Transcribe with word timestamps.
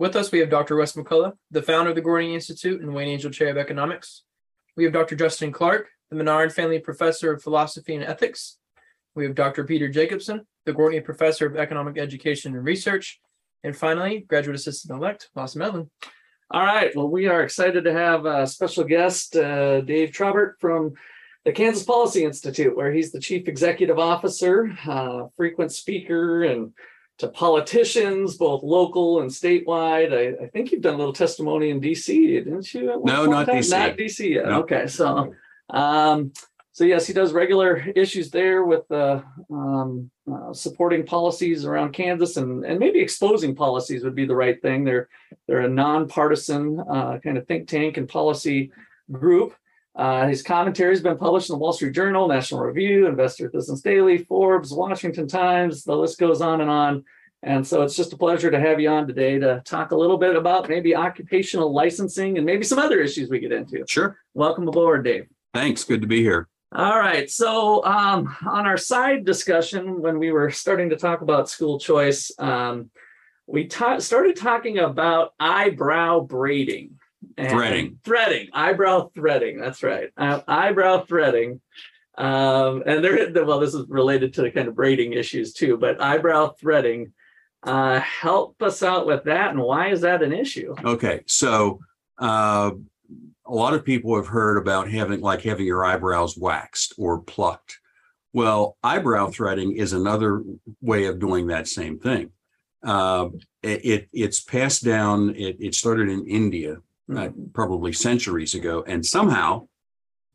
With 0.00 0.16
us, 0.16 0.32
we 0.32 0.38
have 0.38 0.48
Dr. 0.48 0.76
Russ 0.76 0.94
McCullough, 0.94 1.34
the 1.50 1.60
founder 1.60 1.90
of 1.90 1.94
the 1.94 2.00
Gortney 2.00 2.32
Institute 2.32 2.80
and 2.80 2.94
Wayne 2.94 3.10
Angell 3.10 3.30
Chair 3.30 3.50
of 3.50 3.58
Economics. 3.58 4.22
We 4.74 4.84
have 4.84 4.94
Dr. 4.94 5.14
Justin 5.14 5.52
Clark, 5.52 5.88
the 6.08 6.16
Menard 6.16 6.54
Family 6.54 6.78
Professor 6.78 7.34
of 7.34 7.42
Philosophy 7.42 7.94
and 7.96 8.02
Ethics. 8.02 8.56
We 9.14 9.26
have 9.26 9.34
Dr. 9.34 9.64
Peter 9.64 9.90
Jacobson, 9.90 10.46
the 10.64 10.72
Gortney 10.72 11.04
Professor 11.04 11.44
of 11.44 11.58
Economic 11.58 11.98
Education 11.98 12.54
and 12.54 12.64
Research. 12.64 13.20
And 13.62 13.76
finally, 13.76 14.20
Graduate 14.20 14.56
Assistant 14.56 14.98
Elect, 14.98 15.28
Lawson 15.36 15.58
Medlin. 15.58 15.90
All 16.50 16.64
right. 16.64 16.96
Well, 16.96 17.10
we 17.10 17.26
are 17.26 17.42
excited 17.42 17.84
to 17.84 17.92
have 17.92 18.24
a 18.24 18.46
special 18.46 18.84
guest, 18.84 19.36
uh, 19.36 19.82
Dave 19.82 20.12
Trabert 20.12 20.52
from 20.60 20.94
the 21.44 21.52
Kansas 21.52 21.84
Policy 21.84 22.24
Institute, 22.24 22.74
where 22.74 22.90
he's 22.90 23.12
the 23.12 23.20
Chief 23.20 23.46
Executive 23.48 23.98
Officer, 23.98 24.74
uh, 24.88 25.26
frequent 25.36 25.72
speaker, 25.72 26.44
and 26.44 26.72
to 27.20 27.28
politicians, 27.28 28.36
both 28.36 28.62
local 28.62 29.20
and 29.20 29.30
statewide. 29.30 30.12
I, 30.12 30.44
I, 30.44 30.48
think 30.48 30.72
you've 30.72 30.80
done 30.80 30.94
a 30.94 30.96
little 30.96 31.12
testimony 31.12 31.68
in 31.68 31.78
DC, 31.78 32.06
didn't 32.06 32.72
you? 32.72 33.00
No, 33.04 33.26
not 33.26 33.46
time? 33.46 33.56
DC. 33.56 33.70
Not 33.70 33.96
DC 33.98 34.30
yet. 34.30 34.46
No. 34.46 34.60
Okay, 34.60 34.86
so 34.86 35.34
um, 35.68 36.32
so 36.72 36.84
yes, 36.84 37.06
he 37.06 37.12
does 37.12 37.34
regular 37.34 37.76
issues 37.94 38.30
there 38.30 38.64
with 38.64 38.90
uh, 38.90 39.20
um, 39.50 40.10
uh, 40.32 40.54
supporting 40.54 41.04
policies 41.04 41.66
around 41.66 41.92
Kansas 41.92 42.38
and 42.38 42.64
and 42.64 42.78
maybe 42.78 43.00
exposing 43.00 43.54
policies 43.54 44.02
would 44.02 44.14
be 44.14 44.24
the 44.24 44.34
right 44.34 44.60
thing. 44.62 44.84
They're 44.84 45.10
they're 45.46 45.60
a 45.60 45.68
nonpartisan 45.68 46.80
uh, 46.80 47.18
kind 47.22 47.36
of 47.36 47.46
think 47.46 47.68
tank 47.68 47.98
and 47.98 48.08
policy 48.08 48.72
group. 49.12 49.54
Uh, 49.96 50.28
his 50.28 50.42
commentary 50.42 50.92
has 50.92 51.02
been 51.02 51.18
published 51.18 51.50
in 51.50 51.54
the 51.54 51.58
Wall 51.58 51.72
Street 51.72 51.94
Journal, 51.94 52.28
National 52.28 52.60
Review, 52.60 53.06
Investor 53.06 53.50
Business 53.50 53.80
Daily, 53.80 54.18
Forbes, 54.18 54.72
Washington 54.72 55.26
Times. 55.26 55.84
The 55.84 55.96
list 55.96 56.18
goes 56.18 56.40
on 56.40 56.60
and 56.60 56.70
on. 56.70 57.04
And 57.42 57.66
so 57.66 57.82
it's 57.82 57.96
just 57.96 58.12
a 58.12 58.16
pleasure 58.16 58.50
to 58.50 58.60
have 58.60 58.80
you 58.80 58.90
on 58.90 59.06
today 59.06 59.38
to 59.38 59.62
talk 59.64 59.92
a 59.92 59.96
little 59.96 60.18
bit 60.18 60.36
about 60.36 60.68
maybe 60.68 60.94
occupational 60.94 61.72
licensing 61.72 62.36
and 62.36 62.44
maybe 62.44 62.64
some 62.64 62.78
other 62.78 63.00
issues 63.00 63.30
we 63.30 63.40
get 63.40 63.52
into. 63.52 63.82
Sure. 63.88 64.18
Welcome 64.34 64.68
aboard, 64.68 65.04
Dave. 65.04 65.26
Thanks. 65.54 65.82
Good 65.82 66.02
to 66.02 66.06
be 66.06 66.20
here. 66.20 66.48
All 66.72 66.98
right. 66.98 67.28
So, 67.28 67.84
um, 67.84 68.36
on 68.46 68.66
our 68.66 68.76
side 68.76 69.24
discussion, 69.24 70.00
when 70.00 70.18
we 70.18 70.30
were 70.30 70.50
starting 70.50 70.90
to 70.90 70.96
talk 70.96 71.22
about 71.22 71.48
school 71.48 71.80
choice, 71.80 72.30
um, 72.38 72.90
we 73.48 73.66
ta- 73.66 73.98
started 73.98 74.36
talking 74.36 74.78
about 74.78 75.34
eyebrow 75.40 76.20
braiding. 76.20 76.99
Threading. 77.48 77.98
Threading. 78.04 78.48
Eyebrow 78.52 79.10
threading. 79.14 79.60
That's 79.60 79.82
right. 79.82 80.10
Uh, 80.16 80.40
eyebrow 80.46 81.04
threading. 81.04 81.60
Um, 82.18 82.82
and 82.84 83.02
there, 83.02 83.44
well, 83.44 83.60
this 83.60 83.74
is 83.74 83.86
related 83.88 84.34
to 84.34 84.42
the 84.42 84.50
kind 84.50 84.68
of 84.68 84.74
braiding 84.74 85.14
issues 85.14 85.52
too, 85.52 85.76
but 85.76 86.00
eyebrow 86.00 86.54
threading. 86.60 87.12
Uh, 87.62 88.00
help 88.00 88.62
us 88.62 88.82
out 88.82 89.06
with 89.06 89.24
that. 89.24 89.50
And 89.50 89.60
why 89.60 89.88
is 89.88 90.00
that 90.00 90.22
an 90.22 90.32
issue? 90.32 90.74
Okay. 90.84 91.22
So, 91.26 91.80
uh, 92.18 92.72
a 93.46 93.54
lot 93.54 93.74
of 93.74 93.84
people 93.84 94.14
have 94.16 94.28
heard 94.28 94.56
about 94.56 94.88
having 94.88 95.20
like 95.20 95.42
having 95.42 95.66
your 95.66 95.84
eyebrows 95.84 96.36
waxed 96.36 96.94
or 96.96 97.20
plucked. 97.20 97.80
Well, 98.32 98.76
eyebrow 98.82 99.28
threading 99.28 99.76
is 99.76 99.92
another 99.92 100.44
way 100.80 101.06
of 101.06 101.18
doing 101.18 101.48
that 101.48 101.66
same 101.66 101.98
thing. 101.98 102.30
Uh, 102.82 103.30
it, 103.62 103.84
it, 103.84 104.08
it's 104.12 104.40
passed 104.40 104.84
down. 104.84 105.34
It, 105.34 105.56
it 105.58 105.74
started 105.74 106.08
in 106.08 106.26
India 106.26 106.76
uh, 107.14 107.30
probably 107.52 107.92
centuries 107.92 108.54
ago, 108.54 108.84
and 108.86 109.04
somehow 109.04 109.66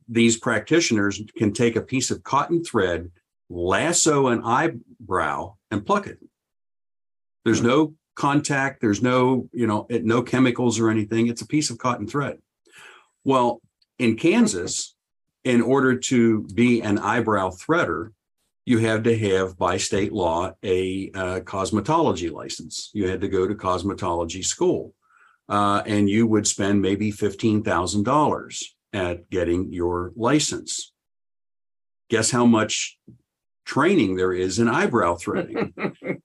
these 0.07 0.37
practitioners 0.37 1.21
can 1.37 1.51
take 1.53 1.75
a 1.75 1.81
piece 1.81 2.11
of 2.11 2.23
cotton 2.23 2.63
thread, 2.63 3.11
lasso 3.49 4.27
an 4.27 4.43
eyebrow, 4.43 5.55
and 5.71 5.85
pluck 5.85 6.07
it. 6.07 6.19
There's 7.43 7.61
no 7.61 7.93
contact. 8.15 8.81
There's 8.81 9.01
no 9.01 9.49
you 9.51 9.67
know 9.67 9.87
no 9.89 10.21
chemicals 10.21 10.79
or 10.79 10.89
anything. 10.89 11.27
It's 11.27 11.41
a 11.41 11.47
piece 11.47 11.69
of 11.69 11.77
cotton 11.77 12.07
thread. 12.07 12.39
Well, 13.23 13.61
in 13.99 14.17
Kansas, 14.17 14.95
in 15.43 15.61
order 15.61 15.95
to 15.97 16.47
be 16.53 16.81
an 16.81 16.97
eyebrow 16.97 17.51
threader, 17.51 18.11
you 18.65 18.79
had 18.79 19.03
to 19.03 19.17
have 19.17 19.57
by 19.57 19.77
state 19.77 20.11
law 20.11 20.53
a 20.63 21.11
uh, 21.13 21.39
cosmetology 21.41 22.31
license. 22.31 22.89
You 22.93 23.07
had 23.07 23.21
to 23.21 23.27
go 23.27 23.47
to 23.47 23.53
cosmetology 23.53 24.43
school, 24.43 24.93
uh, 25.49 25.83
and 25.85 26.09
you 26.09 26.27
would 26.27 26.47
spend 26.47 26.81
maybe 26.81 27.11
fifteen 27.11 27.63
thousand 27.63 28.03
dollars 28.03 28.75
at 28.93 29.29
getting 29.29 29.71
your 29.73 30.11
license. 30.15 30.93
Guess 32.09 32.31
how 32.31 32.45
much 32.45 32.97
training 33.65 34.15
there 34.15 34.33
is 34.33 34.59
in 34.59 34.67
eyebrow 34.67 35.15
threading? 35.15 35.73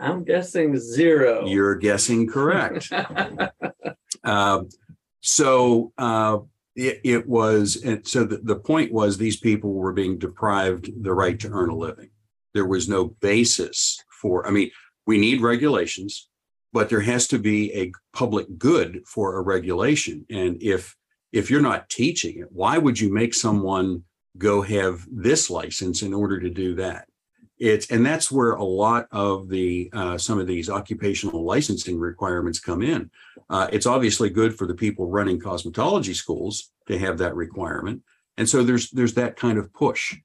I'm 0.00 0.24
guessing 0.24 0.76
zero. 0.78 1.46
You're 1.46 1.76
guessing 1.76 2.26
correct. 2.26 2.92
uh, 4.24 4.62
so 5.20 5.92
uh, 5.96 6.38
it, 6.74 7.00
it, 7.04 7.28
was, 7.28 7.80
and 7.84 8.06
so 8.06 8.24
the, 8.24 8.38
the 8.38 8.56
point 8.56 8.92
was 8.92 9.16
these 9.16 9.38
people 9.38 9.72
were 9.72 9.92
being 9.92 10.18
deprived 10.18 10.90
the 11.02 11.14
right 11.14 11.38
to 11.38 11.48
earn 11.50 11.70
a 11.70 11.76
living. 11.76 12.10
There 12.52 12.66
was 12.66 12.88
no 12.88 13.04
basis 13.20 14.02
for, 14.20 14.46
I 14.46 14.50
mean, 14.50 14.70
we 15.06 15.18
need 15.18 15.40
regulations, 15.40 16.28
but 16.72 16.88
there 16.88 17.00
has 17.00 17.26
to 17.28 17.38
be 17.38 17.72
a 17.74 17.92
public 18.12 18.58
good 18.58 19.02
for 19.06 19.36
a 19.36 19.42
regulation. 19.42 20.24
And 20.30 20.62
if 20.62 20.96
if 21.32 21.50
you're 21.50 21.62
not 21.62 21.88
teaching 21.88 22.40
it, 22.40 22.48
why 22.50 22.76
would 22.78 23.00
you 23.00 23.12
make 23.12 23.34
someone 23.34 24.04
go 24.36 24.62
have 24.62 25.06
this 25.10 25.48
license 25.50 26.02
in 26.02 26.12
order 26.12 26.38
to 26.40 26.50
do 26.50 26.74
that? 26.76 27.08
It's 27.58 27.90
and 27.90 28.04
that's 28.04 28.30
where 28.30 28.52
a 28.52 28.64
lot 28.64 29.06
of 29.12 29.48
the 29.48 29.88
uh, 29.92 30.18
some 30.18 30.40
of 30.40 30.46
these 30.46 30.68
occupational 30.68 31.44
licensing 31.44 31.98
requirements 31.98 32.58
come 32.58 32.82
in. 32.82 33.10
Uh, 33.48 33.68
it's 33.70 33.86
obviously 33.86 34.30
good 34.30 34.56
for 34.56 34.66
the 34.66 34.74
people 34.74 35.08
running 35.08 35.40
cosmetology 35.40 36.14
schools 36.14 36.72
to 36.88 36.98
have 36.98 37.18
that 37.18 37.36
requirement, 37.36 38.02
and 38.36 38.48
so 38.48 38.64
there's 38.64 38.90
there's 38.90 39.14
that 39.14 39.36
kind 39.36 39.58
of 39.58 39.72
push, 39.72 40.16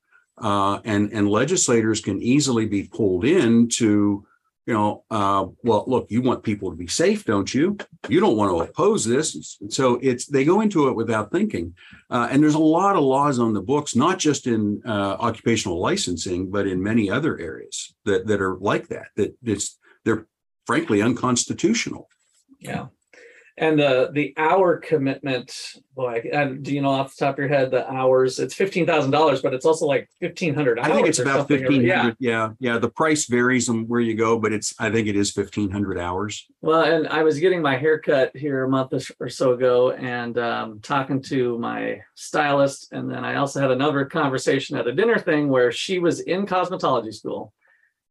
uh, 0.42 0.80
and 0.84 1.12
and 1.14 1.30
legislators 1.30 2.02
can 2.02 2.20
easily 2.22 2.66
be 2.66 2.90
pulled 2.92 3.24
in 3.24 3.70
to 3.70 4.26
you 4.68 4.74
know, 4.74 5.06
uh, 5.10 5.46
well, 5.64 5.86
look, 5.88 6.12
you 6.12 6.22
want 6.22 6.44
people 6.44 6.70
to 6.70 6.76
be 6.76 6.88
safe, 6.88 7.24
don't 7.24 7.52
you? 7.54 7.78
You 8.10 8.20
don't 8.20 8.36
want 8.36 8.52
to 8.52 8.70
oppose 8.70 9.06
this. 9.06 9.58
So 9.70 9.98
it's 10.02 10.26
they 10.26 10.44
go 10.44 10.60
into 10.60 10.90
it 10.90 10.96
without 10.96 11.32
thinking. 11.32 11.74
Uh, 12.10 12.28
and 12.30 12.44
there's 12.44 12.54
a 12.54 12.60
lot 12.60 12.98
of 12.98 13.04
laws 13.04 13.40
on 13.40 13.54
the 13.54 13.62
books, 13.62 13.96
not 13.96 14.20
just 14.20 14.46
in 14.46 14.82
uh, 14.86 15.16
occupational 15.20 15.80
licensing, 15.80 16.52
but 16.52 16.68
in 16.68 16.84
many 16.84 17.10
other 17.10 17.40
areas 17.40 17.96
that 18.04 18.28
that 18.28 18.42
are 18.42 18.58
like 18.58 18.90
that. 18.90 19.08
That 19.16 19.38
it's 19.42 19.80
they're 20.04 20.28
frankly 20.66 21.02
unconstitutional. 21.02 22.10
Yeah 22.60 22.88
and 23.58 23.80
the 23.80 24.10
the 24.14 24.34
hour 24.38 24.78
commitment 24.78 25.74
boy 25.96 26.24
and 26.32 26.64
do 26.64 26.74
you 26.74 26.82
know 26.82 26.90
off 26.90 27.16
the 27.16 27.26
top 27.26 27.36
of 27.36 27.40
your 27.40 27.48
head 27.48 27.72
the 27.72 27.90
hours 27.92 28.38
it's 28.40 28.54
fifteen 28.54 28.86
thousand 28.86 29.10
dollars 29.10 29.42
but 29.42 29.54
it's 29.54 29.66
also 29.66 29.86
like 29.86 30.08
fifteen 30.20 30.54
hundred 30.54 30.78
I 30.80 30.94
think 30.94 31.08
it's 31.08 31.20
about 31.20 31.48
fifteen 31.48 31.88
hundred. 31.90 32.16
Yeah. 32.20 32.50
yeah, 32.60 32.74
yeah. 32.74 32.78
The 32.78 32.90
price 32.90 33.26
varies 33.26 33.70
on 33.70 33.88
where 33.88 34.00
you 34.00 34.16
go, 34.16 34.38
but 34.38 34.54
it's 34.54 34.74
I 34.80 34.90
think 34.92 35.08
it 35.08 35.16
is 35.16 35.32
fifteen 35.32 35.70
hundred 35.70 36.00
hours. 36.00 36.46
Well, 36.62 36.84
and 36.84 37.08
I 37.08 37.24
was 37.24 37.40
getting 37.40 37.62
my 37.62 37.78
haircut 37.78 38.36
here 38.36 38.64
a 38.64 38.70
month 38.70 38.94
or 39.20 39.30
so 39.30 39.54
ago, 39.54 39.92
and 39.92 40.38
um, 40.38 40.80
talking 40.82 41.22
to 41.24 41.58
my 41.58 42.02
stylist, 42.16 42.92
and 42.92 43.10
then 43.10 43.24
I 43.24 43.36
also 43.36 43.60
had 43.60 43.72
another 43.72 44.06
conversation 44.06 44.78
at 44.78 44.88
a 44.88 44.94
dinner 44.94 45.18
thing 45.18 45.50
where 45.50 45.72
she 45.72 46.00
was 46.00 46.20
in 46.20 46.46
cosmetology 46.46 47.14
school, 47.14 47.54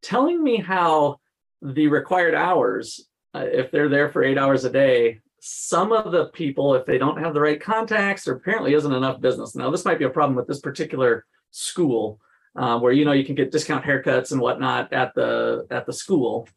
telling 0.02 0.42
me 0.42 0.56
how 0.56 1.18
the 1.62 1.88
required 1.88 2.34
hours, 2.34 3.08
uh, 3.34 3.44
if 3.50 3.70
they're 3.70 3.88
there 3.88 4.08
for 4.08 4.22
eight 4.22 4.38
hours 4.38 4.64
a 4.64 4.70
day, 4.70 5.20
some 5.48 5.92
of 5.92 6.10
the 6.10 6.26
people, 6.26 6.74
if 6.74 6.84
they 6.86 6.98
don't 6.98 7.22
have 7.22 7.32
the 7.32 7.40
right 7.40 7.60
contacts, 7.60 8.24
there 8.24 8.34
apparently 8.34 8.74
isn't 8.74 8.92
enough 8.92 9.20
business. 9.20 9.54
Now, 9.54 9.70
this 9.70 9.84
might 9.84 9.98
be 9.98 10.04
a 10.04 10.10
problem 10.10 10.34
with 10.34 10.48
this 10.48 10.58
particular 10.58 11.24
school, 11.52 12.20
uh, 12.56 12.80
where 12.80 12.92
you 12.92 13.04
know 13.04 13.12
you 13.12 13.24
can 13.24 13.36
get 13.36 13.52
discount 13.52 13.84
haircuts 13.84 14.32
and 14.32 14.40
whatnot 14.40 14.92
at 14.92 15.14
the 15.14 15.64
at 15.70 15.86
the 15.86 15.92
school, 15.92 16.48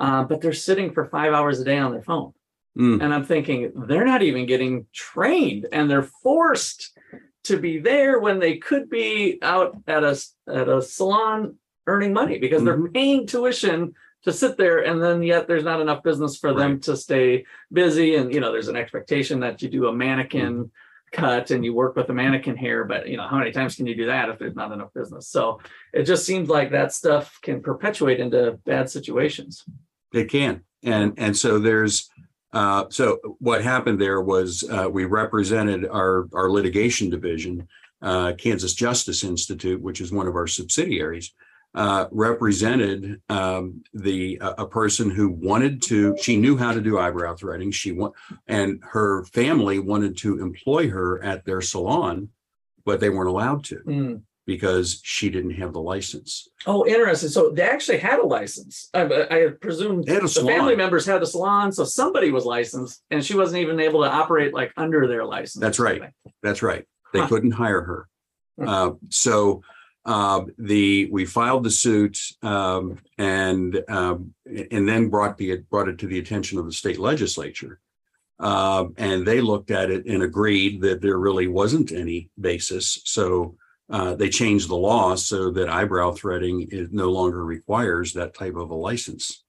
uh, 0.00 0.24
but 0.24 0.40
they're 0.40 0.52
sitting 0.52 0.92
for 0.92 1.04
five 1.04 1.32
hours 1.32 1.60
a 1.60 1.64
day 1.64 1.78
on 1.78 1.92
their 1.92 2.02
phone. 2.02 2.32
Mm. 2.76 3.04
And 3.04 3.14
I'm 3.14 3.24
thinking 3.24 3.70
they're 3.86 4.04
not 4.04 4.22
even 4.22 4.46
getting 4.46 4.86
trained, 4.92 5.68
and 5.70 5.88
they're 5.88 6.02
forced 6.02 6.98
to 7.44 7.58
be 7.58 7.78
there 7.78 8.18
when 8.18 8.40
they 8.40 8.56
could 8.56 8.90
be 8.90 9.38
out 9.40 9.76
at 9.86 10.02
a 10.02 10.20
at 10.48 10.68
a 10.68 10.82
salon 10.82 11.58
earning 11.86 12.12
money 12.12 12.38
because 12.38 12.62
mm-hmm. 12.62 12.82
they're 12.82 12.90
paying 12.90 13.26
tuition 13.26 13.94
to 14.22 14.32
sit 14.32 14.56
there 14.56 14.84
and 14.84 15.02
then 15.02 15.22
yet 15.22 15.48
there's 15.48 15.64
not 15.64 15.80
enough 15.80 16.02
business 16.02 16.36
for 16.36 16.54
them 16.54 16.80
to 16.80 16.96
stay 16.96 17.44
busy 17.72 18.16
and 18.16 18.32
you 18.32 18.40
know 18.40 18.52
there's 18.52 18.68
an 18.68 18.76
expectation 18.76 19.40
that 19.40 19.60
you 19.62 19.68
do 19.68 19.88
a 19.88 19.92
mannequin 19.92 20.70
cut 21.12 21.50
and 21.50 21.64
you 21.64 21.74
work 21.74 21.94
with 21.94 22.06
the 22.06 22.14
mannequin 22.14 22.56
hair 22.56 22.84
but 22.84 23.06
you 23.06 23.16
know 23.16 23.28
how 23.28 23.38
many 23.38 23.52
times 23.52 23.76
can 23.76 23.86
you 23.86 23.94
do 23.94 24.06
that 24.06 24.28
if 24.28 24.38
there's 24.38 24.56
not 24.56 24.72
enough 24.72 24.92
business? 24.94 25.28
So 25.28 25.60
it 25.92 26.04
just 26.04 26.24
seems 26.24 26.48
like 26.48 26.70
that 26.70 26.92
stuff 26.92 27.38
can 27.42 27.62
perpetuate 27.62 28.18
into 28.18 28.58
bad 28.64 28.90
situations. 28.90 29.64
It 30.12 30.30
can. 30.30 30.62
And, 30.82 31.14
and 31.16 31.36
so 31.36 31.58
there's, 31.58 32.10
uh, 32.52 32.86
so 32.90 33.18
what 33.38 33.62
happened 33.62 34.00
there 34.00 34.20
was, 34.20 34.64
uh, 34.68 34.88
we 34.90 35.04
represented 35.04 35.86
our, 35.88 36.28
our 36.34 36.50
litigation 36.50 37.08
division, 37.08 37.68
uh, 38.02 38.32
Kansas 38.36 38.74
Justice 38.74 39.22
Institute, 39.22 39.80
which 39.80 40.00
is 40.00 40.12
one 40.12 40.26
of 40.26 40.34
our 40.34 40.46
subsidiaries, 40.46 41.32
uh, 41.74 42.06
represented, 42.10 43.20
um, 43.28 43.82
the, 43.94 44.38
a, 44.40 44.62
a 44.62 44.66
person 44.66 45.10
who 45.10 45.28
wanted 45.30 45.80
to, 45.82 46.16
she 46.20 46.36
knew 46.36 46.56
how 46.56 46.72
to 46.72 46.80
do 46.80 46.98
eyebrow 46.98 47.34
threading. 47.34 47.70
She 47.70 47.92
want, 47.92 48.14
and 48.46 48.80
her 48.90 49.24
family 49.24 49.78
wanted 49.78 50.16
to 50.18 50.40
employ 50.40 50.88
her 50.90 51.22
at 51.22 51.44
their 51.44 51.60
salon, 51.60 52.28
but 52.84 53.00
they 53.00 53.08
weren't 53.10 53.28
allowed 53.30 53.64
to 53.64 53.76
Hmm. 53.76 54.14
because 54.46 55.00
she 55.04 55.30
didn't 55.30 55.52
have 55.52 55.72
the 55.72 55.80
license. 55.80 56.48
oh 56.66 56.84
interesting 56.86 57.28
so 57.30 57.50
they 57.50 57.62
actually 57.62 57.98
had 57.98 58.18
a 58.18 58.26
license 58.26 58.88
i, 58.92 59.02
I 59.04 59.48
presume 59.60 60.02
They 60.02 60.14
had 60.14 60.24
a 60.24 60.26
the 60.28 60.44
family 60.44 60.76
members 60.76 61.06
had 61.06 61.22
a 61.22 61.26
salon 61.26 61.72
so 61.72 61.84
somebody 61.84 62.30
was 62.32 62.44
licensed 62.44 63.02
and 63.10 63.24
she 63.24 63.34
wasn't 63.36 63.60
even 63.62 63.78
able 63.80 64.02
to 64.02 64.10
operate 64.10 64.52
like 64.52 64.72
under 64.76 65.06
their 65.06 65.24
license 65.24 65.60
That's 65.60 65.78
right. 65.78 66.02
That's 66.42 66.62
right. 66.62 66.84
They 67.12 67.20
Huh. 67.20 67.28
couldn't 67.28 67.52
hire 67.52 67.82
her. 67.82 68.08
Hmm. 68.58 68.68
Uh, 68.68 68.90
so 69.10 69.62
uh, 70.04 70.42
the 70.58 71.08
we 71.12 71.24
filed 71.24 71.64
the 71.64 71.70
suit 71.70 72.18
um, 72.42 72.98
and 73.18 73.82
um, 73.88 74.34
and 74.46 74.88
then 74.88 75.08
brought 75.08 75.36
the 75.36 75.58
brought 75.70 75.88
it 75.88 75.98
to 75.98 76.06
the 76.06 76.18
attention 76.18 76.58
of 76.58 76.66
the 76.66 76.72
state 76.72 76.98
legislature. 76.98 77.80
Um, 78.40 78.94
and 78.98 79.24
they 79.24 79.40
looked 79.40 79.70
at 79.70 79.90
it 79.90 80.06
and 80.06 80.22
agreed 80.22 80.80
that 80.80 81.00
there 81.00 81.18
really 81.18 81.46
wasn't 81.46 81.92
any 81.92 82.28
basis. 82.40 83.00
So 83.04 83.56
uh, 83.88 84.14
they 84.16 84.28
changed 84.28 84.68
the 84.68 84.76
law 84.76 85.14
so 85.14 85.50
that 85.52 85.68
eyebrow 85.68 86.12
threading 86.12 86.66
is 86.70 86.88
no 86.90 87.10
longer 87.10 87.44
requires 87.44 88.12
that 88.14 88.34
type 88.34 88.56
of 88.56 88.70
a 88.70 88.74
license. 88.74 89.44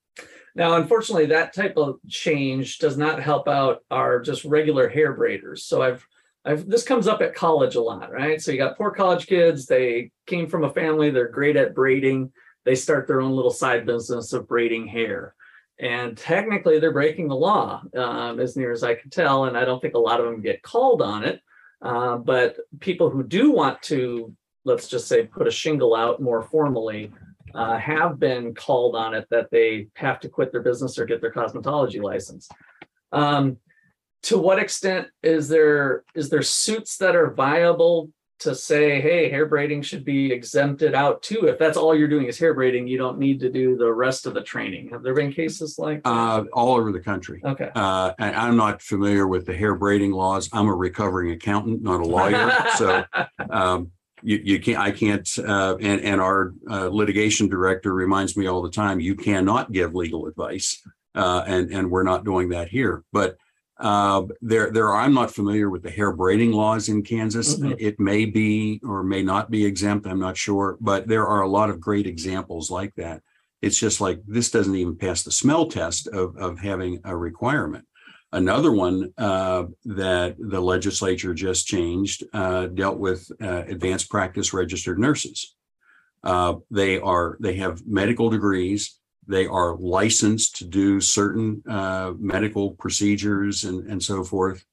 Now, 0.53 0.75
unfortunately, 0.75 1.27
that 1.27 1.53
type 1.53 1.77
of 1.77 1.95
change 2.07 2.77
does 2.77 2.97
not 2.97 3.19
help 3.19 3.47
out 3.47 3.83
our 3.89 4.19
just 4.19 4.45
regular 4.45 4.87
hair 4.87 5.17
braiders. 5.17 5.59
So 5.59 5.81
I've, 5.81 6.05
I've, 6.45 6.67
this 6.67 6.83
comes 6.83 7.07
up 7.07 7.21
at 7.21 7.35
college 7.35 7.75
a 7.75 7.81
lot, 7.81 8.11
right? 8.11 8.41
So 8.41 8.51
you 8.51 8.57
got 8.57 8.77
poor 8.77 8.91
college 8.91 9.27
kids, 9.27 9.65
they 9.65 10.11
came 10.27 10.47
from 10.47 10.63
a 10.65 10.73
family, 10.73 11.09
they're 11.09 11.29
great 11.29 11.55
at 11.55 11.73
braiding. 11.73 12.31
They 12.65 12.75
start 12.75 13.07
their 13.07 13.21
own 13.21 13.31
little 13.35 13.51
side 13.51 13.85
business 13.85 14.33
of 14.33 14.47
braiding 14.47 14.87
hair. 14.87 15.35
And 15.79 16.17
technically, 16.17 16.79
they're 16.79 16.93
breaking 16.93 17.27
the 17.27 17.35
law, 17.35 17.81
um, 17.97 18.39
as 18.39 18.55
near 18.55 18.71
as 18.71 18.83
I 18.83 18.95
can 18.95 19.09
tell. 19.09 19.45
And 19.45 19.57
I 19.57 19.65
don't 19.65 19.81
think 19.81 19.95
a 19.95 19.99
lot 19.99 20.19
of 20.19 20.25
them 20.25 20.41
get 20.41 20.61
called 20.61 21.01
on 21.01 21.23
it. 21.23 21.41
Uh, 21.81 22.17
but 22.17 22.57
people 22.79 23.09
who 23.09 23.23
do 23.23 23.51
want 23.51 23.81
to, 23.83 24.33
let's 24.63 24.87
just 24.87 25.07
say, 25.07 25.25
put 25.25 25.47
a 25.47 25.51
shingle 25.51 25.93
out 25.93 26.21
more 26.21 26.41
formally, 26.41 27.11
uh, 27.53 27.77
have 27.77 28.19
been 28.19 28.53
called 28.53 28.95
on 28.95 29.13
it 29.13 29.27
that 29.29 29.49
they 29.51 29.87
have 29.95 30.19
to 30.21 30.29
quit 30.29 30.51
their 30.51 30.61
business 30.61 30.97
or 30.97 31.05
get 31.05 31.21
their 31.21 31.33
cosmetology 31.33 32.01
license. 32.01 32.47
Um, 33.11 33.57
to 34.23 34.37
what 34.37 34.59
extent 34.59 35.07
is 35.21 35.47
there 35.47 36.03
is 36.15 36.29
there 36.29 36.41
suits 36.41 36.97
that 36.97 37.15
are 37.15 37.31
viable 37.31 38.09
to 38.39 38.53
say, 38.53 38.99
hey, 38.99 39.29
hair 39.29 39.45
braiding 39.45 39.81
should 39.81 40.03
be 40.03 40.31
exempted 40.31 40.93
out 40.93 41.21
too? 41.23 41.47
If 41.47 41.57
that's 41.57 41.77
all 41.77 41.95
you're 41.95 42.09
doing 42.09 42.25
is 42.25 42.37
hair 42.37 42.53
braiding, 42.53 42.87
you 42.87 42.97
don't 42.97 43.17
need 43.17 43.39
to 43.39 43.49
do 43.49 43.77
the 43.77 43.91
rest 43.91 44.25
of 44.25 44.33
the 44.33 44.41
training. 44.41 44.89
Have 44.89 45.01
there 45.01 45.13
been 45.13 45.31
cases 45.31 45.79
like 45.79 46.03
that? 46.03 46.09
Uh, 46.09 46.43
all 46.51 46.75
over 46.75 46.91
the 46.91 46.99
country. 46.99 47.41
Okay. 47.43 47.69
Uh, 47.73 48.11
and 48.19 48.35
I'm 48.35 48.57
not 48.57 48.81
familiar 48.81 49.27
with 49.27 49.45
the 49.45 49.55
hair 49.55 49.75
braiding 49.75 50.11
laws. 50.11 50.49
I'm 50.51 50.67
a 50.67 50.75
recovering 50.75 51.31
accountant, 51.31 51.81
not 51.81 52.01
a 52.01 52.05
lawyer. 52.05 52.51
So 52.75 53.05
um, 53.49 53.91
you, 54.23 54.41
you 54.43 54.59
can't, 54.59 54.79
I 54.79 54.91
can't, 54.91 55.29
uh, 55.37 55.77
and, 55.79 56.01
and 56.01 56.19
our 56.19 56.53
uh, 56.69 56.87
litigation 56.87 57.47
director 57.47 57.93
reminds 57.93 58.35
me 58.35 58.47
all 58.47 58.61
the 58.61 58.71
time, 58.71 58.99
you 58.99 59.15
cannot 59.15 59.71
give 59.71 59.95
legal 59.95 60.27
advice. 60.27 60.81
Uh, 61.15 61.43
and, 61.45 61.71
and 61.71 61.91
we're 61.91 62.03
not 62.03 62.25
doing 62.25 62.49
that 62.49 62.67
here. 62.69 63.03
But 63.11 63.37
uh, 63.79 64.23
there, 64.41 64.71
there 64.71 64.87
are, 64.89 65.01
I'm 65.01 65.13
not 65.13 65.31
familiar 65.31 65.69
with 65.69 65.83
the 65.83 65.89
hair 65.89 66.11
braiding 66.11 66.51
laws 66.51 66.89
in 66.89 67.03
Kansas. 67.03 67.55
Mhm. 67.57 67.75
It 67.79 67.99
may 67.99 68.25
be 68.25 68.79
or 68.83 69.03
may 69.03 69.23
not 69.23 69.49
be 69.49 69.65
exempt. 69.65 70.07
I'm 70.07 70.19
not 70.19 70.37
sure, 70.37 70.77
but 70.79 71.07
there 71.07 71.27
are 71.27 71.41
a 71.41 71.49
lot 71.49 71.69
of 71.69 71.79
great 71.79 72.05
examples 72.05 72.69
like 72.69 72.93
that. 72.95 73.21
It's 73.61 73.77
just 73.77 74.01
like 74.01 74.21
this 74.27 74.51
doesn't 74.51 74.75
even 74.75 74.95
pass 74.95 75.23
the 75.23 75.31
smell 75.31 75.67
test 75.67 76.07
of, 76.07 76.37
of 76.37 76.59
having 76.59 76.99
a 77.03 77.15
requirement. 77.15 77.85
Another 78.31 78.71
one 78.71 79.13
uh, 79.17 79.65
that 79.85 80.35
the 80.39 80.59
legislature 80.59 81.33
just 81.33 81.67
changed 81.67 82.23
uh, 82.33 82.67
dealt 82.67 82.97
with 82.97 83.31
uh, 83.41 83.63
advanced 83.67 84.09
practice 84.09 84.53
registered 84.53 84.99
nurses. 84.99 85.55
Uh, 86.23 86.55
they 86.71 86.99
are 86.99 87.37
they 87.39 87.55
have 87.55 87.85
medical 87.85 88.29
degrees. 88.29 88.97
They 89.27 89.45
are 89.45 89.75
licensed 89.77 90.55
to 90.57 90.65
do 90.65 90.99
certain 90.99 91.63
uh, 91.67 92.13
medical 92.17 92.71
procedures 92.71 93.63
and, 93.63 93.89
and 93.89 94.03
so 94.03 94.23
forth. 94.23 94.65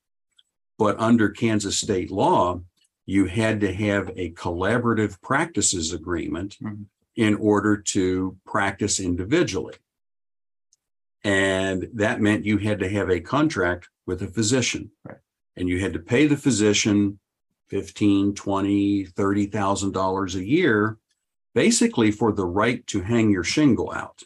But 0.79 0.99
under 0.99 1.29
Kansas 1.29 1.79
state 1.79 2.11
law, 2.11 2.61
you 3.07 3.27
had 3.27 3.61
to 3.61 3.73
have 3.73 4.11
a 4.17 4.33
collaborative 4.33 5.21
practices 5.21 5.93
agreement 5.93 6.57
Mhm. 6.63 6.87
in 7.17 7.35
order 7.37 7.77
to 7.77 8.37
practice 8.47 8.99
individually. 9.01 9.75
And 11.23 11.89
that 11.95 12.21
meant 12.21 12.47
you 12.47 12.59
had 12.59 12.79
to 12.81 12.89
have 12.89 13.11
a 13.11 13.21
contract 13.21 13.89
with 14.07 14.23
a 14.23 14.29
physician. 14.29 14.91
Right. 15.05 15.19
And 15.57 15.69
you 15.69 15.81
had 15.81 15.93
to 15.93 15.99
pay 15.99 16.27
the 16.27 16.37
physician 16.37 17.19
15, 17.69 18.35
20, 18.35 19.05
30,000 19.05 19.93
dollars 19.93 20.35
a 20.35 20.45
year 20.45 20.99
basically 21.55 22.11
for 22.11 22.33
the 22.33 22.47
right 22.47 22.87
to 22.87 23.03
hang 23.03 23.31
your 23.31 23.45
shingle 23.45 23.93
out. 23.93 24.23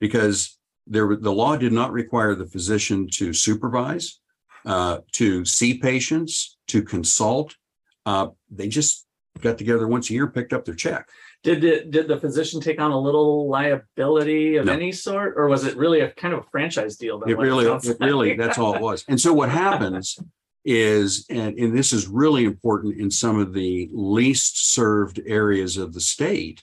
Because 0.00 0.58
there 0.86 1.16
the 1.16 1.32
law 1.32 1.56
did 1.56 1.72
not 1.72 1.92
require 1.92 2.34
the 2.34 2.46
physician 2.46 3.08
to 3.12 3.32
supervise, 3.32 4.20
uh, 4.66 4.98
to 5.12 5.44
see 5.44 5.78
patients, 5.78 6.58
to 6.68 6.82
consult. 6.82 7.56
Uh, 8.04 8.28
they 8.50 8.68
just 8.68 9.06
got 9.40 9.58
together 9.58 9.88
once 9.88 10.10
a 10.10 10.12
year, 10.12 10.26
picked 10.26 10.52
up 10.52 10.64
their 10.64 10.74
check. 10.74 11.08
Did 11.42 11.64
it, 11.64 11.90
did 11.90 12.08
the 12.08 12.18
physician 12.18 12.60
take 12.60 12.80
on 12.80 12.90
a 12.90 12.98
little 12.98 13.48
liability 13.48 14.56
of 14.56 14.66
No. 14.66 14.72
any 14.72 14.92
sort, 14.92 15.34
or 15.36 15.48
was 15.48 15.64
it 15.64 15.76
really 15.76 16.00
a 16.00 16.10
kind 16.10 16.32
of 16.32 16.40
a 16.40 16.50
franchise 16.50 16.96
deal? 16.96 17.22
It 17.22 17.36
really, 17.36 17.66
it 17.66 17.96
really, 18.00 18.36
that's 18.36 18.58
all 18.58 18.74
it 18.74 18.80
was. 18.80 19.04
And 19.08 19.20
so 19.20 19.32
what 19.32 19.50
happens 19.50 20.18
is, 20.64 21.26
and, 21.28 21.58
and 21.58 21.76
this 21.76 21.92
is 21.92 22.06
really 22.06 22.44
important 22.44 22.98
in 22.98 23.10
some 23.10 23.38
of 23.38 23.52
the 23.52 23.90
least 23.92 24.72
served 24.72 25.20
areas 25.26 25.76
of 25.76 25.92
the 25.92 26.00
state, 26.00 26.62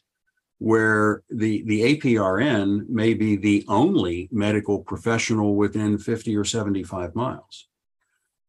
where 0.62 1.24
the, 1.32 1.64
the 1.64 1.96
APRN 1.96 2.88
may 2.88 3.16
be 3.16 3.36
the 3.36 3.66
only 3.68 4.30
medical 4.32 4.78
professional 4.78 5.56
within 5.56 5.98
50 5.98 6.38
or 6.38 6.46
75 6.46 7.16
miles. 7.16 7.68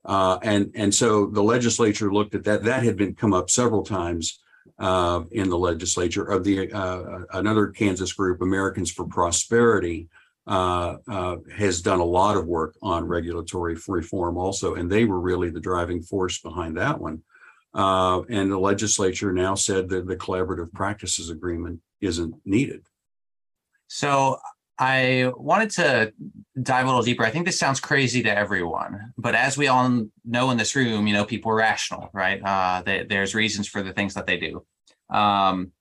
Uh, 0.04 0.38
and, 0.42 0.70
and 0.74 0.94
so 0.94 1.24
the 1.24 1.42
legislature 1.42 2.12
looked 2.12 2.34
at 2.34 2.44
that. 2.44 2.64
That 2.64 2.82
had 2.82 2.98
been 2.98 3.14
come 3.14 3.32
up 3.32 3.48
several 3.48 3.82
times 3.82 4.40
uh, 4.78 5.22
in 5.30 5.48
the 5.48 5.56
legislature 5.56 6.24
of 6.24 6.44
the, 6.44 6.70
uh, 6.70 7.20
another 7.32 7.68
Kansas 7.68 8.12
group, 8.12 8.42
Americans 8.42 8.90
for 8.90 9.06
Prosperity, 9.06 10.10
uh, 10.46 10.96
uh, 11.08 11.36
has 11.56 11.80
done 11.80 12.00
a 12.00 12.04
lot 12.04 12.36
of 12.36 12.46
work 12.46 12.76
on 12.82 13.06
regulatory 13.06 13.78
reform 13.88 14.36
also, 14.36 14.74
and 14.74 14.92
they 14.92 15.06
were 15.06 15.20
really 15.20 15.48
the 15.48 15.60
driving 15.60 16.02
force 16.02 16.42
behind 16.42 16.76
that 16.76 17.00
one. 17.00 17.22
Uh, 17.74 18.22
and 18.28 18.52
the 18.52 18.58
legislature 18.58 19.32
now 19.32 19.54
said 19.54 19.88
that 19.88 20.06
the 20.06 20.16
collaborative 20.16 20.72
practices 20.72 21.30
agreement 21.30 21.80
isn't 22.00 22.34
needed. 22.44 22.82
So 23.88 24.38
I 24.78 25.32
wanted 25.36 25.70
to 25.70 26.12
dive 26.60 26.84
a 26.84 26.88
little 26.88 27.02
deeper. 27.02 27.24
I 27.24 27.30
think 27.30 27.46
this 27.46 27.58
sounds 27.58 27.80
crazy 27.80 28.22
to 28.22 28.36
everyone, 28.36 29.12
but 29.16 29.34
as 29.34 29.56
we 29.56 29.68
all 29.68 30.06
know 30.24 30.50
in 30.50 30.56
this 30.56 30.74
room, 30.74 31.06
you 31.06 31.14
know, 31.14 31.24
people 31.24 31.52
are 31.52 31.56
rational, 31.56 32.10
right? 32.12 32.42
Uh, 32.42 32.82
they, 32.84 33.04
there's 33.04 33.34
reasons 33.34 33.68
for 33.68 33.82
the 33.82 33.92
things 33.92 34.14
that 34.14 34.26
they 34.26 34.38
do. 34.38 34.64
Um, 35.08 35.72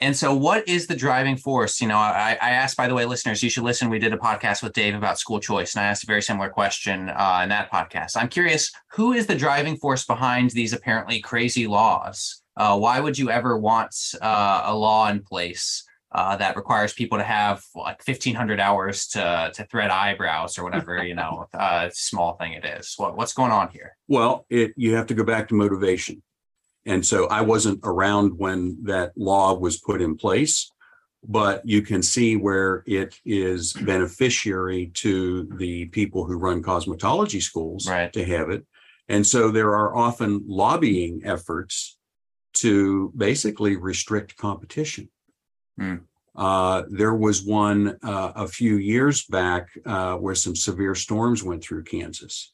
and 0.00 0.16
so, 0.16 0.32
what 0.32 0.68
is 0.68 0.86
the 0.86 0.94
driving 0.94 1.36
force? 1.36 1.80
You 1.80 1.88
know, 1.88 1.96
I, 1.96 2.36
I 2.40 2.50
asked, 2.50 2.76
by 2.76 2.86
the 2.86 2.94
way, 2.94 3.04
listeners, 3.04 3.42
you 3.42 3.50
should 3.50 3.64
listen. 3.64 3.90
We 3.90 3.98
did 3.98 4.12
a 4.12 4.18
podcast 4.18 4.62
with 4.62 4.72
Dave 4.72 4.94
about 4.94 5.18
school 5.18 5.40
choice, 5.40 5.74
and 5.74 5.84
I 5.84 5.88
asked 5.88 6.04
a 6.04 6.06
very 6.06 6.22
similar 6.22 6.48
question 6.48 7.08
uh, 7.08 7.40
in 7.42 7.48
that 7.48 7.70
podcast. 7.70 8.16
I'm 8.16 8.28
curious, 8.28 8.70
who 8.92 9.12
is 9.12 9.26
the 9.26 9.34
driving 9.34 9.76
force 9.76 10.04
behind 10.04 10.50
these 10.50 10.72
apparently 10.72 11.20
crazy 11.20 11.66
laws? 11.66 12.42
Uh, 12.56 12.78
why 12.78 13.00
would 13.00 13.18
you 13.18 13.30
ever 13.30 13.58
want 13.58 13.94
uh, 14.22 14.62
a 14.66 14.74
law 14.74 15.08
in 15.08 15.22
place 15.22 15.84
uh, 16.12 16.36
that 16.36 16.56
requires 16.56 16.92
people 16.92 17.18
to 17.18 17.24
have 17.24 17.62
like 17.74 18.00
1500 18.06 18.60
hours 18.60 19.08
to 19.08 19.50
to 19.54 19.64
thread 19.64 19.90
eyebrows 19.90 20.58
or 20.58 20.64
whatever 20.64 21.04
you 21.04 21.14
know 21.14 21.46
uh 21.54 21.88
small 21.92 22.34
thing 22.36 22.54
it 22.54 22.64
is 22.64 22.94
what, 22.96 23.16
what's 23.16 23.34
going 23.34 23.52
on 23.52 23.68
here 23.68 23.96
Well, 24.08 24.46
it 24.48 24.72
you 24.76 24.94
have 24.94 25.06
to 25.08 25.14
go 25.14 25.24
back 25.24 25.48
to 25.48 25.54
motivation. 25.54 26.22
And 26.88 27.04
so 27.04 27.26
I 27.28 27.42
wasn't 27.42 27.80
around 27.84 28.38
when 28.38 28.58
that 28.84 29.12
law 29.16 29.48
was 29.64 29.76
put 29.88 30.00
in 30.06 30.16
place. 30.16 30.56
but 31.40 31.56
you 31.74 31.82
can 31.82 32.00
see 32.00 32.36
where 32.36 32.84
it 32.86 33.12
is 33.24 33.72
beneficiary 33.72 34.82
to 34.94 35.48
the 35.62 35.74
people 35.86 36.24
who 36.24 36.36
run 36.46 36.62
cosmetology 36.62 37.42
schools 37.42 37.88
Right. 37.88 38.12
to 38.12 38.22
have 38.24 38.48
it. 38.50 38.62
And 39.08 39.26
so 39.26 39.50
there 39.50 39.72
are 39.80 39.90
often 39.96 40.30
lobbying 40.46 41.14
efforts 41.24 41.98
to 42.62 43.12
basically 43.16 43.74
restrict 43.90 44.36
competition. 44.36 45.08
Hmm. 45.76 45.96
Uh, 46.36 46.82
there 46.88 47.16
was 47.26 47.42
one 47.42 47.98
uh, 48.12 48.32
a 48.36 48.46
few 48.46 48.76
years 48.76 49.24
back 49.24 49.64
uh, 49.84 50.14
where 50.22 50.36
some 50.36 50.54
severe 50.54 50.94
storms 50.94 51.42
went 51.42 51.62
through 51.64 51.82
Kansas. 51.82 52.52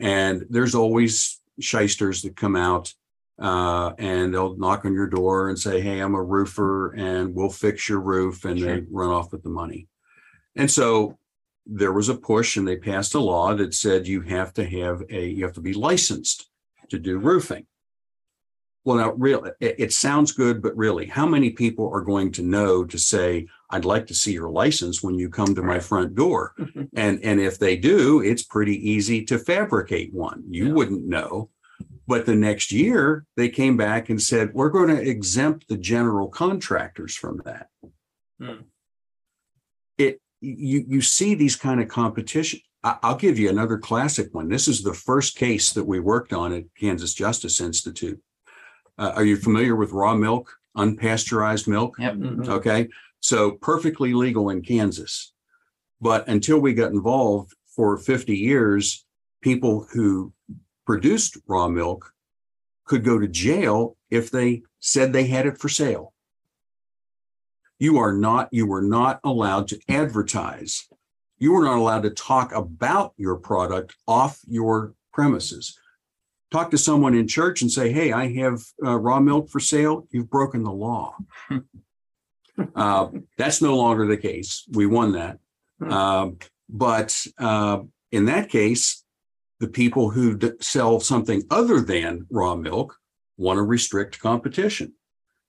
And 0.00 0.44
there's 0.50 0.74
always 0.74 1.40
shysters 1.60 2.22
that 2.22 2.34
come 2.44 2.56
out 2.56 2.92
uh, 3.38 3.92
and 3.98 4.32
they'll 4.32 4.56
knock 4.56 4.84
on 4.84 4.92
your 4.94 5.08
door 5.08 5.48
and 5.48 5.58
say, 5.58 5.80
Hey, 5.80 6.00
I'm 6.00 6.14
a 6.14 6.22
roofer 6.22 6.92
and 6.94 7.34
we'll 7.34 7.50
fix 7.50 7.88
your 7.88 8.00
roof. 8.00 8.44
And 8.44 8.60
they 8.60 8.76
Sure. 8.76 8.82
run 8.90 9.10
off 9.10 9.32
with 9.32 9.42
the 9.42 9.50
money. 9.50 9.88
And 10.56 10.70
so 10.70 11.18
there 11.66 11.92
was 11.92 12.08
a 12.08 12.14
push 12.14 12.56
and 12.56 12.66
they 12.68 12.76
passed 12.76 13.14
a 13.14 13.20
law 13.20 13.54
that 13.54 13.74
said 13.74 14.06
you 14.06 14.20
have 14.22 14.52
to 14.54 14.64
have 14.64 15.02
a, 15.10 15.26
you 15.26 15.44
have 15.44 15.54
to 15.54 15.60
be 15.60 15.72
licensed 15.74 16.48
to 16.90 16.98
do 16.98 17.18
roofing. 17.18 17.66
Well, 18.84 18.98
now, 18.98 19.12
really, 19.14 19.50
it, 19.60 19.76
it 19.78 19.92
sounds 19.94 20.32
good, 20.32 20.60
but 20.60 20.76
really, 20.76 21.06
how 21.06 21.24
many 21.24 21.48
people 21.48 21.90
are 21.94 22.02
going 22.02 22.30
to 22.32 22.42
know 22.42 22.84
to 22.84 22.98
say, 22.98 23.46
I'd 23.70 23.86
like 23.86 24.06
to 24.08 24.14
see 24.14 24.32
your 24.34 24.50
license 24.50 25.02
when 25.02 25.14
you 25.18 25.30
come 25.30 25.54
to 25.54 25.62
my 25.62 25.78
front 25.80 26.14
door? 26.14 26.54
And, 26.96 27.18
and 27.24 27.40
if 27.40 27.58
they 27.58 27.76
do, 27.76 28.20
it's 28.20 28.44
pretty 28.44 28.76
easy 28.88 29.24
to 29.24 29.36
fabricate 29.38 30.12
one. 30.14 30.44
You 30.48 30.66
Yeah. 30.68 30.72
wouldn't 30.74 31.04
know. 31.06 31.48
But 32.06 32.26
the 32.26 32.34
next 32.34 32.70
year, 32.70 33.24
they 33.36 33.48
came 33.48 33.76
back 33.76 34.10
and 34.10 34.20
said, 34.20 34.52
we're 34.52 34.68
going 34.68 34.88
to 34.88 35.00
exempt 35.00 35.68
the 35.68 35.76
general 35.76 36.28
contractors 36.28 37.14
from 37.14 37.40
that. 37.44 37.68
Hmm. 38.38 38.62
It, 39.96 40.20
you, 40.40 40.84
you 40.86 41.00
see 41.00 41.34
these 41.34 41.56
kind 41.56 41.80
of 41.80 41.88
competition. 41.88 42.60
I, 42.82 42.98
I'll 43.02 43.16
give 43.16 43.38
you 43.38 43.48
another 43.48 43.78
classic 43.78 44.34
one. 44.34 44.48
This 44.48 44.68
is 44.68 44.82
the 44.82 44.92
first 44.92 45.36
case 45.36 45.72
that 45.72 45.84
we 45.84 46.00
worked 46.00 46.32
on 46.32 46.52
at 46.52 46.64
Kansas 46.78 47.14
Justice 47.14 47.60
Institute. 47.60 48.20
Uh, 48.98 49.12
are 49.16 49.24
you 49.24 49.36
familiar 49.36 49.74
with 49.74 49.92
raw 49.92 50.14
milk, 50.14 50.52
unpasteurized 50.76 51.66
milk? 51.66 51.96
Yep. 51.98 52.14
Mhm. 52.14 52.48
Okay, 52.48 52.88
so 53.20 53.52
perfectly 53.52 54.12
legal 54.12 54.50
in 54.50 54.62
Kansas. 54.62 55.32
But 56.00 56.28
until 56.28 56.58
we 56.58 56.74
got 56.74 56.92
involved 56.92 57.54
for 57.74 57.96
50 57.96 58.36
years, 58.36 59.06
people 59.40 59.86
who 59.92 60.32
produced 60.86 61.38
raw 61.46 61.68
milk 61.68 62.12
could 62.84 63.04
go 63.04 63.18
to 63.18 63.28
jail 63.28 63.96
if 64.10 64.30
they 64.30 64.62
said 64.80 65.12
they 65.12 65.26
had 65.26 65.46
it 65.46 65.58
for 65.58 65.68
sale. 65.68 66.12
You 67.78 67.98
are 67.98 68.12
not, 68.12 68.48
you 68.52 68.66
were 68.66 68.82
not 68.82 69.20
allowed 69.24 69.68
to 69.68 69.80
advertise. 69.88 70.86
You 71.38 71.52
were 71.52 71.64
not 71.64 71.78
allowed 71.78 72.02
to 72.04 72.10
talk 72.10 72.54
about 72.54 73.14
your 73.16 73.36
product 73.36 73.94
off 74.06 74.40
your 74.46 74.94
premises. 75.12 75.78
Talk 76.50 76.70
to 76.70 76.78
someone 76.78 77.14
in 77.14 77.26
church 77.26 77.62
and 77.62 77.70
say, 77.70 77.90
hey, 77.90 78.12
I 78.12 78.32
have 78.34 78.62
uh, 78.84 78.96
raw 78.98 79.18
milk 79.18 79.50
for 79.50 79.60
sale. 79.60 80.06
You've 80.10 80.30
broken 80.30 80.62
the 80.62 80.72
law. 80.72 81.16
Uh, 82.76 83.08
that's 83.36 83.60
no 83.60 83.76
longer 83.76 84.06
the 84.06 84.16
case. 84.16 84.64
We 84.70 84.86
won 84.86 85.12
that. 85.12 85.38
Hmm. 85.80 85.92
Um, 85.92 86.38
but 86.68 87.26
uh, 87.38 87.80
in 88.12 88.26
that 88.26 88.48
case, 88.48 89.03
the 89.64 89.70
people 89.70 90.10
who 90.10 90.36
d- 90.36 90.52
sell 90.60 91.00
something 91.00 91.42
other 91.50 91.80
than 91.80 92.26
raw 92.30 92.54
milk 92.54 92.98
want 93.38 93.56
to 93.56 93.62
restrict 93.62 94.20
competition. 94.20 94.92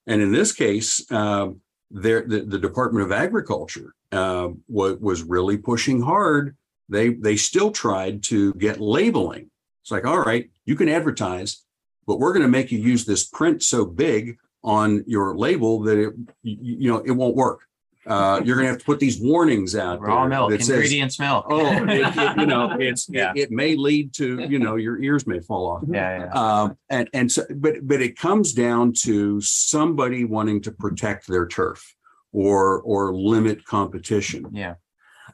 And 0.06 0.22
in 0.22 0.32
this 0.32 0.52
case, 0.52 1.10
um, 1.12 1.60
there 1.90 2.22
the, 2.26 2.40
the 2.40 2.58
Department 2.58 3.04
of 3.04 3.12
Agriculture 3.12 3.94
uh, 4.12 4.48
was 4.68 4.96
was 4.98 5.22
really 5.22 5.58
pushing 5.58 6.00
hard. 6.00 6.56
They 6.88 7.10
they 7.10 7.36
still 7.36 7.70
tried 7.70 8.22
to 8.24 8.54
get 8.54 8.80
labeling. 8.80 9.50
It's 9.82 9.90
like, 9.90 10.06
all 10.06 10.20
right, 10.20 10.50
you 10.64 10.76
can 10.76 10.88
advertise, 10.88 11.62
but 12.06 12.18
we're 12.18 12.32
going 12.32 12.42
to 12.42 12.56
make 12.58 12.72
you 12.72 12.78
use 12.78 13.04
this 13.04 13.24
print 13.24 13.62
so 13.62 13.84
big 13.84 14.38
on 14.64 15.04
your 15.06 15.36
label 15.36 15.80
that 15.82 15.98
it 15.98 16.14
you 16.42 16.90
know 16.90 16.98
it 16.98 17.12
won't 17.12 17.36
work. 17.36 17.60
Uh, 18.06 18.40
you're 18.44 18.54
going 18.56 18.66
to 18.66 18.70
have 18.72 18.78
to 18.78 18.84
put 18.84 19.00
these 19.00 19.20
warnings 19.20 19.74
out. 19.74 20.00
Raw 20.00 20.20
there 20.20 20.28
milk, 20.28 20.50
that 20.50 20.60
says, 20.60 20.70
ingredients 20.70 21.18
milk. 21.18 21.46
oh, 21.48 21.66
it- 21.66 21.88
it- 22.16 22.36
you 22.38 22.46
know, 22.46 22.70
it's 22.80 23.08
Yeah. 23.08 23.32
it, 23.34 23.42
it 23.44 23.50
may 23.50 23.74
lead 23.76 24.14
to 24.14 24.46
you 24.48 24.58
know 24.58 24.76
your 24.76 25.00
ears 25.02 25.26
may 25.26 25.40
fall 25.40 25.66
off. 25.68 25.82
Yeah, 25.88 26.18
yeah. 26.26 26.32
Um, 26.32 26.78
and 26.88 27.08
and 27.12 27.30
so, 27.30 27.44
but 27.56 27.86
but 27.86 28.00
it 28.00 28.16
comes 28.16 28.52
down 28.52 28.92
to 29.04 29.40
somebody 29.40 30.24
wanting 30.24 30.60
to 30.62 30.72
protect 30.72 31.26
their 31.26 31.46
turf 31.46 31.94
or 32.32 32.80
or 32.82 33.12
limit 33.14 33.64
competition. 33.64 34.46
Yeah. 34.52 34.74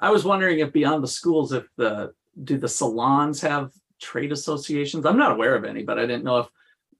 I 0.00 0.11
was 0.11 0.25
wondering 0.25 0.61
if 0.61 0.73
beyond 0.73 1.05
the 1.05 1.09
schools, 1.09 1.52
if 1.52 1.64
the, 1.76 2.12
do 2.43 2.57
the 2.59 2.69
salons 2.69 3.41
have 3.43 3.71
trade 4.00 4.33
associations? 4.33 5.07
I'm 5.07 5.19
not 5.19 5.31
aware 5.33 5.55
of 5.55 5.64
any, 5.64 5.85
but 5.85 5.99
I 5.99 6.02
didn't 6.02 6.25
know 6.25 6.38
if 6.38 6.47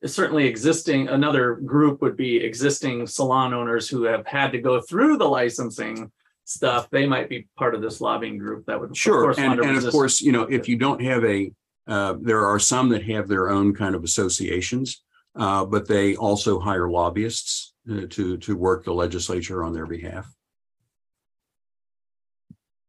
certainly 0.07 0.47
existing, 0.47 1.09
another 1.09 1.55
group 1.55 2.03
would 2.03 2.17
be 2.17 2.37
existing 2.37 3.07
salon 3.07 3.55
owners 3.55 3.89
who 3.89 4.03
have 4.05 4.27
had 4.27 4.53
to 4.53 4.59
go 4.59 4.81
through 4.81 5.17
the 5.17 5.29
licensing 5.29 6.11
stuff. 6.45 6.91
They 6.91 7.07
might 7.07 7.29
be 7.29 7.47
part 7.57 7.75
of 7.75 7.83
this 7.83 8.01
lobbying 8.01 8.39
group 8.39 8.67
that 8.67 8.81
would. 8.81 8.91
of 8.91 8.99
Sure, 8.99 9.25
course, 9.25 9.39
and 9.39 9.61
and 9.61 9.77
of 9.79 9.93
course, 9.93 10.21
you 10.21 10.33
know, 10.33 10.43
if 10.43 10.69
you 10.69 10.77
don't 10.77 11.03
have 11.03 11.25
a, 11.25 11.53
uh, 11.87 12.17
there 12.21 12.47
are 12.47 12.59
some 12.59 12.89
that 12.91 13.05
have 13.05 13.29
their 13.29 13.51
own 13.51 13.75
kind 13.75 13.95
of 13.95 14.03
associations, 14.03 15.03
uh, 15.37 15.65
but 15.65 15.87
they 15.87 16.17
also 16.17 16.59
hire 16.59 16.91
lobbyists 16.91 17.75
uh, 17.91 18.07
to 18.11 18.37
to 18.39 18.57
work 18.57 18.85
the 18.85 18.93
legislature 18.93 19.63
on 19.63 19.73
their 19.73 19.87
behalf. 19.87 20.33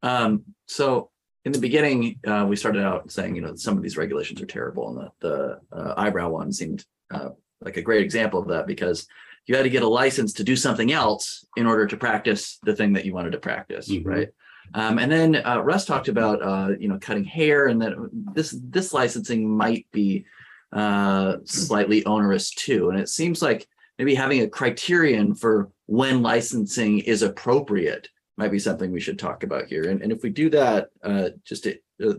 Um, 0.01 0.43
so 0.65 1.12
in 1.46 1.51
the 1.51 1.60
beginning, 1.60 2.20
uh, 2.25 2.46
we 2.48 2.55
started 2.55 2.84
out 2.84 3.12
saying, 3.12 3.36
you 3.36 3.41
know, 3.41 3.55
some 3.55 3.77
of 3.77 3.84
these 3.84 3.98
regulations 3.98 4.41
are 4.41 4.46
terrible, 4.48 4.89
and 4.89 4.98
the 4.98 5.60
the 5.72 5.77
uh, 5.77 5.93
eyebrow 5.96 6.29
one 6.29 6.51
seemed 6.51 6.86
uh, 7.13 7.29
like 7.62 7.77
a 7.77 7.82
great 7.82 8.03
example 8.03 8.39
of 8.41 8.48
that 8.50 8.67
because 8.67 9.08
you 9.46 9.55
had 9.55 9.63
to 9.63 9.70
get 9.70 9.84
a 9.84 9.88
license 9.88 10.34
to 10.34 10.43
do 10.43 10.55
something 10.55 10.91
else 10.91 11.46
in 11.58 11.65
order 11.65 11.86
to 11.88 11.98
practice 11.98 12.60
the 12.63 12.75
thing 12.75 12.93
that 12.93 13.05
you 13.05 13.13
wanted 13.13 13.32
to 13.32 13.38
practice, 13.39 13.89
Mhm. 13.89 14.05
right? 14.05 14.29
Um, 14.74 14.98
and 14.98 15.12
then 15.12 15.36
uh, 15.36 15.60
Russ 15.62 15.86
talked 15.86 16.08
about, 16.08 16.41
uh, 16.41 16.70
you 16.79 16.88
know, 16.88 16.98
cutting 16.98 17.25
hair, 17.25 17.67
and 17.67 17.82
that 17.82 17.93
this 18.34 18.55
this 18.70 18.93
licensing 18.93 19.50
might 19.50 19.86
be 19.91 20.25
uh, 20.72 21.38
slightly 21.43 22.03
onerous 22.05 22.50
too. 22.51 22.89
And 22.89 23.00
it 23.00 23.10
seems 23.10 23.41
like 23.41 23.67
maybe 24.00 24.15
having 24.15 24.41
a 24.41 24.48
criterion 24.48 25.36
for 25.36 25.70
when 25.86 26.24
licensing 26.24 27.00
is 27.00 27.22
appropriate 27.22 28.10
might 28.38 28.51
be 28.51 28.58
something 28.58 28.91
we 28.91 29.00
should 29.00 29.20
talk 29.20 29.43
about 29.43 29.67
here. 29.67 29.84
And, 29.89 30.01
and 30.01 30.12
if 30.12 30.24
we 30.24 30.32
do 30.32 30.50
that, 30.50 30.89
uh, 31.03 31.29
just 31.46 31.65
to 31.65 31.77
uh, 32.03 32.13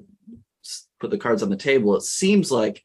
put 1.00 1.10
the 1.10 1.18
cards 1.18 1.42
on 1.42 1.50
the 1.50 1.56
table, 1.56 1.96
it 1.96 2.02
seems 2.02 2.52
like 2.52 2.84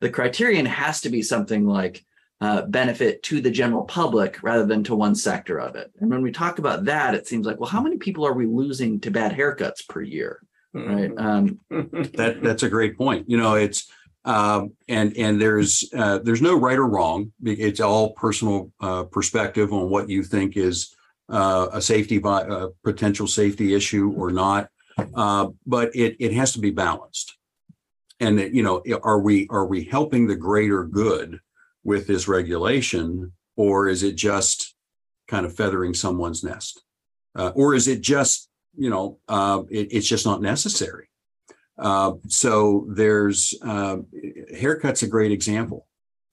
the 0.00 0.10
criterion 0.10 0.66
has 0.66 1.00
to 1.02 1.10
be 1.10 1.22
something 1.22 1.66
like 1.66 2.04
uh, 2.40 2.62
benefit 2.62 3.22
to 3.22 3.40
the 3.40 3.50
general 3.50 3.84
public 3.84 4.42
rather 4.42 4.66
than 4.66 4.84
to 4.84 4.94
one 4.94 5.14
sector 5.14 5.58
of 5.58 5.74
it. 5.74 5.90
And 6.00 6.10
when 6.10 6.22
we 6.22 6.32
talk 6.32 6.58
about 6.58 6.84
that, 6.84 7.14
it 7.14 7.26
seems 7.26 7.46
like, 7.46 7.58
well, 7.58 7.70
how 7.70 7.80
many 7.80 7.96
people 7.96 8.26
are 8.26 8.34
we 8.34 8.46
losing 8.46 9.00
to 9.00 9.10
bad 9.10 9.32
haircuts 9.32 9.88
per 9.88 10.02
year? 10.02 10.42
Right. 10.74 11.12
Um, 11.16 11.60
That 11.70 12.40
that's 12.42 12.62
a 12.62 12.68
great 12.68 12.98
point. 12.98 13.30
You 13.30 13.38
know, 13.38 13.54
it's 13.54 13.90
um, 14.26 14.72
and 14.88 15.16
and 15.16 15.40
there's 15.40 15.88
uh, 15.96 16.18
there's 16.18 16.42
no 16.42 16.58
right 16.58 16.78
or 16.78 16.86
wrong. 16.86 17.32
It's 17.42 17.80
all 17.80 18.12
personal 18.12 18.72
uh, 18.80 19.04
perspective 19.04 19.72
on 19.72 19.88
what 19.88 20.10
you 20.10 20.22
think 20.22 20.56
is 20.56 20.94
uh, 21.28 21.68
a 21.72 21.80
safety 21.80 22.20
a 22.22 22.68
potential 22.84 23.26
safety 23.26 23.74
issue 23.74 24.12
or 24.16 24.30
not. 24.30 24.68
Uh, 25.14 25.48
but 25.66 25.94
it 25.94 26.16
it 26.20 26.32
has 26.32 26.52
to 26.54 26.58
be 26.58 26.70
balanced. 26.70 27.35
And 28.20 28.40
you 28.54 28.62
know, 28.62 28.82
are 29.02 29.20
we 29.20 29.46
are 29.50 29.66
we 29.66 29.84
helping 29.84 30.26
the 30.26 30.36
greater 30.36 30.84
good 30.84 31.40
with 31.84 32.06
this 32.06 32.26
regulation, 32.28 33.32
or 33.56 33.88
is 33.88 34.02
it 34.02 34.16
just 34.16 34.74
kind 35.28 35.44
of 35.44 35.54
feathering 35.54 35.92
someone's 35.94 36.42
nest, 36.42 36.82
uh, 37.34 37.52
or 37.54 37.74
is 37.74 37.88
it 37.88 38.00
just 38.00 38.48
you 38.76 38.88
know 38.88 39.18
uh, 39.28 39.62
it, 39.70 39.88
it's 39.92 40.08
just 40.08 40.24
not 40.24 40.40
necessary? 40.40 41.08
Uh, 41.78 42.12
so 42.26 42.86
there's 42.88 43.54
uh, 43.62 43.98
haircut's 44.54 45.02
a 45.02 45.08
great 45.08 45.30
example. 45.30 45.86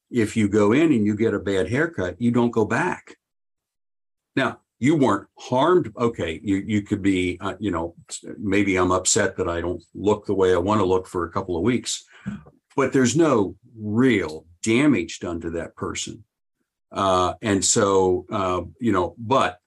If 0.09 0.37
you 0.37 0.47
go 0.47 0.71
in 0.71 0.93
and 0.93 1.05
you 1.05 1.15
get 1.17 1.33
a 1.33 1.39
bad 1.39 1.69
haircut, 1.69 2.21
you 2.21 2.31
don't 2.31 2.51
go 2.51 2.63
back. 2.63 3.17
Now 4.37 4.59
you 4.83 4.97
weren't 4.97 5.29
harmed. 5.39 5.93
Okay, 5.97 6.41
you 6.43 6.57
you 6.57 6.81
could 6.81 7.01
be, 7.01 7.37
uh, 7.39 7.55
you 7.57 7.71
know, 7.71 7.95
maybe 8.37 8.75
I'm 8.75 8.91
upset 8.91 9.37
that 9.37 9.47
I 9.47 9.61
don't 9.61 9.81
look 9.95 10.25
the 10.25 10.33
way 10.33 10.53
I 10.53 10.57
want 10.57 10.81
to 10.81 10.85
look 10.85 11.07
for 11.07 11.23
a 11.23 11.31
couple 11.31 11.55
of 11.55 11.63
weeks, 11.63 12.03
but 12.75 12.91
there's 12.91 13.15
no 13.15 13.55
real 13.79 14.45
damage 14.61 15.21
done 15.21 15.39
to 15.39 15.51
that 15.51 15.77
person. 15.77 16.25
Uh, 16.91 17.35
and 17.41 17.63
so, 17.63 18.25
uh, 18.29 18.61
you 18.79 18.91
know, 18.91 19.15
but 19.17 19.59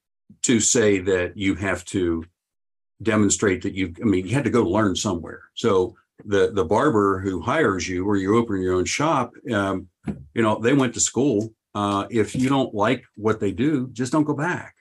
to 0.42 0.60
say 0.60 0.98
that 0.98 1.34
you 1.34 1.54
have 1.54 1.82
to 1.86 2.22
demonstrate 3.02 3.62
that 3.62 3.72
you, 3.72 3.94
I 4.02 4.04
mean, 4.04 4.26
you 4.26 4.34
had 4.34 4.44
to 4.44 4.50
go 4.50 4.64
learn 4.64 4.94
somewhere. 4.96 5.44
So 5.54 5.96
the 6.26 6.52
the 6.52 6.64
barber 6.66 7.20
who 7.20 7.40
hires 7.40 7.88
you 7.88 8.06
or 8.06 8.16
you 8.16 8.36
open 8.36 8.60
your 8.60 8.74
own 8.74 8.84
shop, 8.84 9.32
um, 9.50 9.88
you 10.34 10.42
know, 10.42 10.58
they 10.60 10.74
went 10.74 10.92
to 10.92 11.00
school. 11.00 11.54
Uh, 11.74 12.06
if 12.10 12.36
you 12.36 12.50
don't 12.50 12.74
like 12.74 13.02
what 13.14 13.40
they 13.40 13.52
do, 13.52 13.88
just 13.94 14.12
don't 14.12 14.24
go 14.24 14.34
back. 14.34 14.75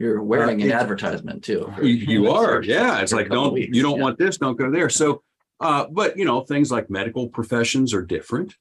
You're 0.00 0.22
wearing 0.22 0.62
an 0.62 0.72
advertisement 0.72 1.44
too. 1.44 1.70
You, 1.82 1.88
you 1.88 2.30
are, 2.30 2.62
yeah. 2.62 3.02
It's 3.02 3.12
like, 3.12 3.28
don't, 3.28 3.52
weeks, 3.52 3.76
you 3.76 3.82
don't 3.82 3.98
yeah. 3.98 4.02
want 4.02 4.18
this, 4.18 4.38
don't 4.38 4.56
go 4.56 4.70
there. 4.70 4.88
So, 4.88 5.22
uh, 5.60 5.88
but 5.90 6.16
you 6.16 6.24
know, 6.24 6.40
things 6.40 6.72
like 6.72 6.88
medical 6.88 7.28
professions 7.28 7.92
are 7.92 8.00
different. 8.00 8.54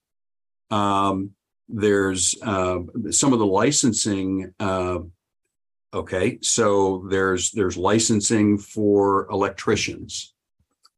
Um, 0.70 1.32
there's, 1.70 2.36
uh, 2.44 2.80
some 3.12 3.32
of 3.32 3.40
the 3.40 3.46
licensing, 3.46 4.54
uh, 4.60 5.00
okay, 5.94 6.40
so 6.42 7.06
there's, 7.10 7.52
there's 7.52 7.78
licensing 7.78 8.58
for 8.58 9.26
electricians. 9.32 10.34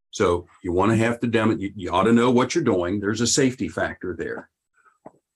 So 0.09 0.47
you 0.63 0.71
want 0.71 0.91
to 0.91 0.97
have 0.97 1.19
to 1.19 1.27
demo, 1.27 1.55
you, 1.55 1.71
you 1.75 1.91
ought 1.91 2.05
to 2.05 2.13
know 2.13 2.31
what 2.31 2.55
you're 2.55 2.63
doing. 2.63 2.99
There's 2.99 3.21
a 3.21 3.27
safety 3.27 3.67
factor 3.67 4.15
there. 4.17 4.49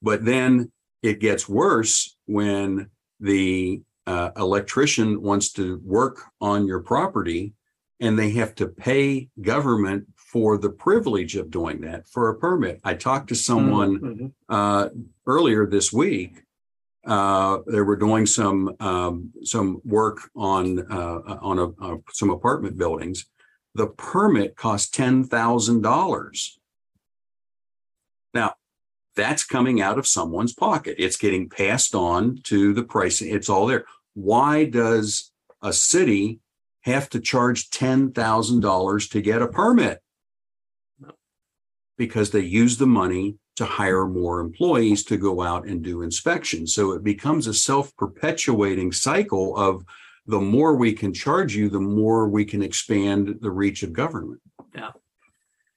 But 0.02 0.24
then 0.24 0.72
it 1.00 1.20
gets 1.20 1.48
worse 1.48 2.16
when 2.26 2.90
the 3.20 3.82
uh, 4.06 4.30
electrician 4.36 5.20
wants 5.22 5.52
to 5.52 5.80
work 5.84 6.22
on 6.40 6.66
your 6.66 6.80
property 6.80 7.52
and 8.00 8.18
they 8.18 8.30
have 8.30 8.54
to 8.54 8.66
pay 8.68 9.28
government 9.40 10.06
for 10.14 10.58
the 10.58 10.68
privilege 10.70 11.34
of 11.36 11.50
doing 11.50 11.80
that 11.80 12.06
for 12.06 12.28
a 12.28 12.34
permit. 12.38 12.80
I 12.84 12.94
talked 12.94 13.28
to 13.28 13.34
someone 13.34 13.98
Mhm. 13.98 14.32
uh, 14.48 14.88
earlier 15.26 15.66
this 15.66 15.92
week. 15.92 16.42
Uh, 17.06 17.58
they 17.66 17.80
were 17.80 17.96
doing 17.96 18.26
some 18.26 18.74
um, 18.80 19.32
some 19.44 19.80
work 19.84 20.28
on 20.34 20.80
uh, 20.90 21.38
on 21.40 21.58
a, 21.58 21.68
uh, 21.80 21.96
some 22.12 22.30
apartment 22.30 22.76
buildings. 22.76 23.26
The 23.74 23.86
permit 23.86 24.56
cost 24.56 24.92
ten 24.92 25.22
thousand 25.24 25.82
dollars. 25.82 26.58
Now, 28.34 28.54
that's 29.16 29.44
coming 29.44 29.80
out 29.80 29.98
of 29.98 30.06
someone's 30.06 30.52
pocket. 30.52 30.96
It's 30.98 31.16
getting 31.16 31.48
passed 31.48 31.94
on 31.94 32.38
to 32.44 32.72
the 32.72 32.84
pricing. 32.84 33.34
It's 33.34 33.48
all 33.48 33.66
there. 33.66 33.86
Why 34.14 34.64
does 34.64 35.32
a 35.62 35.72
city 35.72 36.40
have 36.82 37.08
to 37.10 37.20
charge 37.20 37.70
ten 37.70 38.12
thousand 38.12 38.60
dollars 38.60 39.08
to 39.08 39.20
get 39.20 39.42
a 39.42 39.48
permit? 39.48 40.00
Because 41.98 42.30
they 42.30 42.40
use 42.40 42.76
the 42.76 42.86
money 42.86 43.38
to 43.56 43.64
hire 43.64 44.06
more 44.06 44.40
employees 44.40 45.02
to 45.04 45.16
go 45.16 45.40
out 45.40 45.66
and 45.66 45.82
do 45.82 46.02
inspections. 46.02 46.74
So 46.74 46.92
it 46.92 47.02
becomes 47.02 47.46
a 47.46 47.54
self-perpetuating 47.54 48.92
cycle 48.92 49.56
of 49.56 49.82
the 50.26 50.40
more 50.40 50.76
we 50.76 50.92
can 50.92 51.14
charge 51.14 51.56
you, 51.56 51.70
the 51.70 51.80
more 51.80 52.28
we 52.28 52.44
can 52.44 52.62
expand 52.62 53.38
the 53.40 53.50
reach 53.50 53.82
of 53.82 53.94
government. 53.94 54.42
Yeah. 54.74 54.90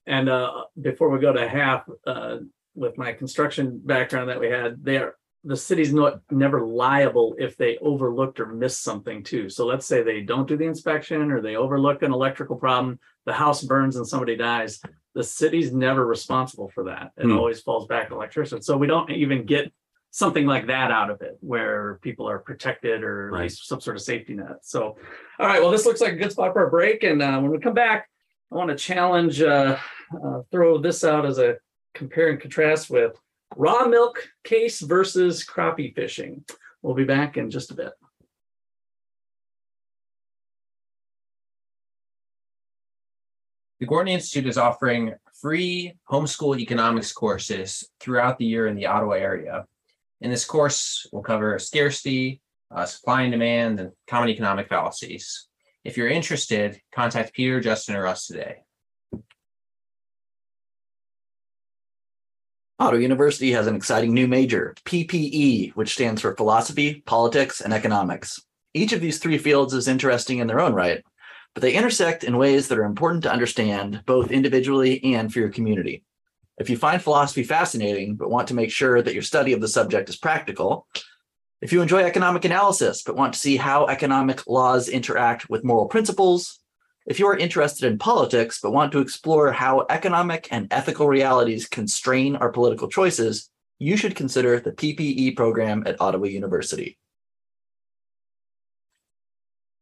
And 0.08 0.28
uh, 0.28 0.66
before 0.82 1.10
we 1.10 1.20
go 1.20 1.32
to 1.32 1.48
half, 1.48 1.88
uh, 2.06 2.40
with 2.76 2.98
my 2.98 3.14
construction 3.14 3.80
background 3.84 4.30
that 4.30 4.40
we 4.40 4.48
had, 4.48 4.84
they 4.84 4.98
are 4.98 5.16
the 5.46 5.56
city's 5.56 5.94
not 5.94 6.20
never 6.30 6.66
liable 6.66 7.34
if 7.40 7.56
they 7.56 7.78
overlooked 7.78 8.42
or 8.42 8.48
missed 8.48 8.84
something 8.84 9.24
too. 9.24 9.48
So 9.50 9.66
let's 9.66 9.86
say 9.86 10.04
they 10.04 10.20
don't 10.20 10.48
do 10.48 10.58
the 10.58 10.66
inspection 10.66 11.32
or 11.32 11.42
they 11.42 11.56
overlook 11.56 12.04
an 12.04 12.12
electrical 12.12 12.58
problem, 12.58 13.00
the 13.26 13.32
house 13.32 13.64
burns 13.64 13.96
and 13.96 14.06
somebody 14.06 14.36
dies. 14.36 14.82
The 15.16 15.24
city's 15.24 15.74
never 15.74 16.06
responsible 16.06 16.70
for 16.70 16.84
that. 16.86 17.12
It 17.18 17.24
Hmm. 17.28 17.38
always 17.38 17.62
falls 17.62 17.88
back 17.88 18.10
to 18.10 18.16
electrician. 18.16 18.62
So 18.62 18.76
we 18.76 18.88
don't 18.88 19.10
even 19.12 19.46
get 19.46 19.72
something 20.12 20.46
like 20.46 20.68
that 20.68 20.92
out 20.92 21.10
of 21.10 21.22
it 21.22 21.38
where 21.40 22.00
people 22.02 22.28
are 22.28 22.40
protected 22.40 23.02
or 23.04 23.28
at 23.28 23.34
Right. 23.34 23.42
least 23.44 23.66
some 23.66 23.80
sort 23.80 23.96
of 23.96 24.02
safety 24.02 24.34
net. 24.34 24.58
So, 24.66 24.98
all 25.40 25.48
right, 25.48 25.62
well, 25.62 25.72
this 25.72 25.86
looks 25.86 26.02
like 26.02 26.14
a 26.14 26.18
good 26.18 26.34
spot 26.34 26.52
for 26.52 26.66
a 26.66 26.70
break. 26.70 27.04
And 27.04 27.22
uh, 27.22 27.40
when 27.40 27.52
we 27.52 27.60
come 27.60 27.74
back, 27.76 28.10
I 28.52 28.56
want 28.56 28.72
to 28.72 28.76
challenge, 28.76 29.42
uh, 29.42 29.78
uh, 30.22 30.42
throw 30.52 30.80
this 30.80 31.04
out 31.06 31.26
as 31.26 31.38
a 31.38 31.58
compare 32.00 32.30
and 32.30 32.40
contrast 32.40 32.90
with 32.90 33.20
raw 33.56 33.86
milk 33.86 34.28
case 34.44 34.80
versus 34.80 35.46
crappie 35.46 35.94
fishing. 35.94 36.44
We'll 36.82 36.96
be 36.96 37.04
back 37.04 37.38
in 37.38 37.52
just 37.52 37.72
a 37.72 37.76
bit. 37.76 37.92
The 43.80 43.86
Gortney 43.86 44.12
Institute 44.12 44.48
is 44.48 44.58
offering 44.58 45.14
free 45.42 45.94
homeschool 46.10 46.60
economics 46.60 47.12
courses 47.12 47.90
throughout 48.00 48.38
the 48.38 48.46
year 48.46 48.68
in 48.68 48.76
the 48.76 48.88
Ottawa 48.88 49.14
area. 49.14 49.66
In 50.22 50.30
this 50.30 50.46
course, 50.46 51.08
we'll 51.12 51.24
cover 51.24 51.60
scarcity, 51.60 52.42
uh, 52.72 52.86
supply 52.86 53.24
and 53.24 53.32
demand, 53.32 53.80
and 53.80 53.92
common 54.08 54.30
economic 54.30 54.68
fallacies. 54.68 55.48
If 55.86 55.96
you're 55.96 56.10
interested, 56.10 56.82
contact 56.94 57.34
Peter, 57.34 57.62
Justin, 57.62 57.96
or 57.96 58.06
us 58.06 58.28
today. 58.28 58.58
Ottawa 62.82 63.02
University 63.02 63.52
has 63.52 63.68
an 63.68 63.76
exciting 63.76 64.14
new 64.14 64.26
major, 64.26 64.74
PPE, 64.86 65.76
which 65.76 65.92
stands 65.92 66.22
for 66.22 66.34
Philosophy, 66.34 67.04
Politics, 67.06 67.60
and 67.60 67.74
Economics. 67.74 68.42
Each 68.74 68.94
of 68.94 69.02
these 69.02 69.20
three 69.20 69.38
fields 69.38 69.74
is 69.74 69.90
interesting 69.90 70.40
in 70.40 70.48
their 70.48 70.62
own 70.62 70.74
right, 70.74 71.04
but 71.54 71.62
they 71.62 71.74
intersect 71.74 72.24
in 72.24 72.38
ways 72.38 72.70
that 72.70 72.78
are 72.78 72.86
important 72.86 73.24
to 73.24 73.32
understand 73.34 74.02
both 74.06 74.32
individually 74.32 75.04
and 75.14 75.32
for 75.32 75.40
your 75.40 75.50
community. 75.50 76.06
If 76.58 76.70
you 76.70 76.78
find 76.78 77.02
philosophy 77.02 77.44
fascinating, 77.44 78.16
but 78.16 78.30
want 78.30 78.48
to 78.48 78.54
make 78.54 78.72
sure 78.72 79.02
that 79.02 79.14
your 79.14 79.24
study 79.24 79.52
of 79.52 79.60
the 79.60 79.68
subject 79.68 80.08
is 80.08 80.16
practical, 80.16 80.88
if 81.62 81.74
you 81.74 81.82
enjoy 81.82 82.04
economic 82.04 82.46
analysis, 82.46 83.04
but 83.04 83.18
want 83.18 83.34
to 83.34 83.40
see 83.40 83.58
how 83.58 83.88
economic 83.88 84.48
laws 84.48 84.88
interact 84.88 85.50
with 85.50 85.66
moral 85.66 85.88
principles, 85.88 86.59
if 87.10 87.18
you 87.18 87.28
are 87.28 87.36
interested 87.36 87.92
in 87.92 87.98
politics 87.98 88.62
but 88.62 88.72
want 88.72 88.92
to 88.92 89.00
explore 89.00 89.52
how 89.52 89.86
economic 89.90 90.48
and 90.52 90.68
ethical 90.72 91.08
realities 91.08 91.68
constrain 91.68 92.36
our 92.36 92.52
political 92.52 92.88
choices, 92.88 93.50
you 93.80 93.98
should 93.98 94.16
consider 94.16 94.60
the 94.60 94.72
PPE 94.72 95.36
program 95.36 95.84
at 95.88 96.00
Ottawa 96.00 96.28
University. 96.28 97.00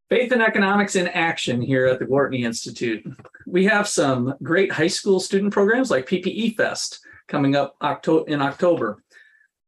Faith 0.09 0.31
and 0.31 0.41
Economics 0.41 0.95
in 0.95 1.09
Action 1.09 1.61
here 1.61 1.85
at 1.87 1.99
the 1.99 2.05
Gortney 2.05 2.45
Institute. 2.45 3.05
We 3.45 3.65
have 3.65 3.89
some 3.89 4.35
great 4.41 4.71
high 4.71 4.87
school 4.87 5.19
student 5.19 5.51
programs 5.51 5.91
like 5.91 6.07
PPE 6.07 6.55
Fest 6.55 7.01
coming 7.27 7.57
up 7.57 7.75
in 7.81 8.41
October. 8.41 9.03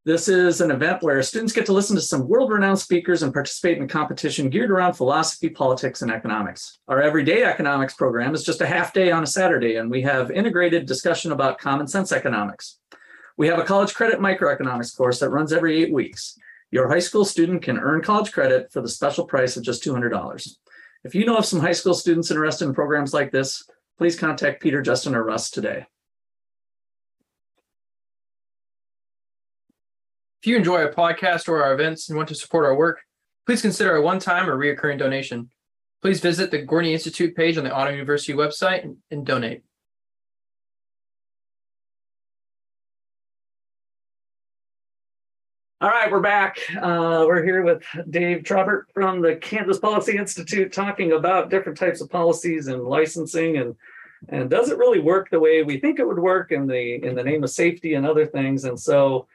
This 0.10 0.28
is 0.28 0.60
an 0.60 0.72
event 0.72 1.04
where 1.04 1.22
students 1.22 1.54
get 1.54 1.68
to 1.68 1.72
listen 1.72 1.96
to 1.96 2.02
some 2.02 2.28
world 2.28 2.50
renowned 2.50 2.80
speakers 2.80 3.22
and 3.22 3.32
participate 3.32 3.78
in 3.78 3.84
a 3.84 3.88
competition 3.88 4.50
geared 4.50 4.72
around 4.72 4.94
philosophy, 4.94 5.50
politics, 5.50 6.02
and 6.02 6.10
economics. 6.10 6.80
Our 6.88 7.00
everyday 7.00 7.44
economics 7.44 7.94
program 7.94 8.34
is 8.34 8.44
just 8.44 8.62
a 8.62 8.66
half 8.66 8.92
day 8.92 9.12
on 9.12 9.22
a 9.22 9.28
Saturday, 9.28 9.76
and 9.76 9.92
we 9.92 10.02
have 10.02 10.32
integrated 10.32 10.88
discussion 10.88 11.32
about 11.32 11.60
common 11.60 11.86
sense 11.88 12.12
economics. 12.12 12.80
We 13.38 13.46
have 13.50 13.60
a 13.60 13.64
college 13.64 13.94
credit 13.94 14.20
microeconomics 14.20 14.98
course 14.98 15.20
that 15.20 15.30
runs 15.30 15.54
every 15.54 15.80
eight 15.80 15.94
weeks. 15.94 16.36
Your 16.72 16.90
high 16.90 16.98
school 16.98 17.24
student 17.24 17.62
can 17.62 17.78
earn 17.78 18.02
college 18.02 18.32
credit 18.32 18.72
for 18.74 18.82
the 18.82 18.90
special 18.90 19.28
price 19.28 19.58
of 19.58 19.64
just 19.64 19.84
$200. 19.84 20.50
If 21.04 21.14
you 21.14 21.24
know 21.24 21.38
of 21.38 21.46
some 21.46 21.60
high 21.60 21.74
school 21.74 21.94
students 21.94 22.32
interested 22.32 22.66
in 22.66 22.74
programs 22.74 23.14
like 23.14 23.32
this, 23.32 23.64
please 24.00 24.18
contact 24.18 24.64
Peter, 24.64 24.82
Justin, 24.82 25.14
or 25.14 25.24
Russ 25.24 25.52
today. 25.52 25.86
If 30.42 30.48
you 30.48 30.56
enjoy 30.56 30.78
our 30.78 30.94
podcast 30.94 31.50
or 31.50 31.62
our 31.62 31.74
events 31.74 32.08
and 32.08 32.16
want 32.16 32.30
to 32.30 32.36
support 32.36 32.66
our 32.66 32.76
work, 32.76 33.02
please 33.46 33.62
consider 33.62 33.96
a 33.96 34.02
one-time 34.02 34.50
or 34.50 34.56
recurring 34.56 34.98
donation. 34.98 35.50
Please 36.02 36.22
visit 36.22 36.50
the 36.50 36.66
Gortney 36.66 36.94
Institute 36.94 37.36
page 37.36 37.58
on 37.58 37.66
the 37.66 37.74
Ottawa 37.74 37.92
University 37.92 38.32
website 38.32 38.86
and- 38.86 38.98
and 39.12 39.26
donate. 39.26 39.64
All 45.82 45.90
right, 45.90 46.10
we're 46.10 46.22
back. 46.22 46.58
Uh, 46.74 47.26
we're 47.28 47.44
here 47.44 47.62
with 47.62 47.84
Dave 48.10 48.44
Trabert 48.44 48.84
from 48.94 49.22
the 49.22 49.36
Kansas 49.36 49.80
Policy 49.80 50.18
Institute 50.18 50.72
talking 50.72 51.14
about 51.14 51.50
different 51.50 51.78
types 51.78 52.02
of 52.02 52.10
policies 52.10 52.68
and 52.68 52.84
licensing 52.84 53.58
and 53.58 53.76
and 54.28 54.50
does 54.50 54.70
it 54.70 54.78
really 54.78 55.00
work 55.00 55.30
the 55.30 55.40
way 55.40 55.64
we 55.64 55.80
think 55.80 55.98
it 55.98 56.06
would 56.06 56.20
work 56.20 56.52
in 56.52 56.68
the 56.68 56.96
in 57.06 57.16
the 57.16 57.24
name 57.24 57.44
of 57.44 57.50
safety 57.50 57.94
and 57.94 58.06
other 58.06 58.26
things. 58.26 58.66
And 58.66 58.78
so 58.78 59.28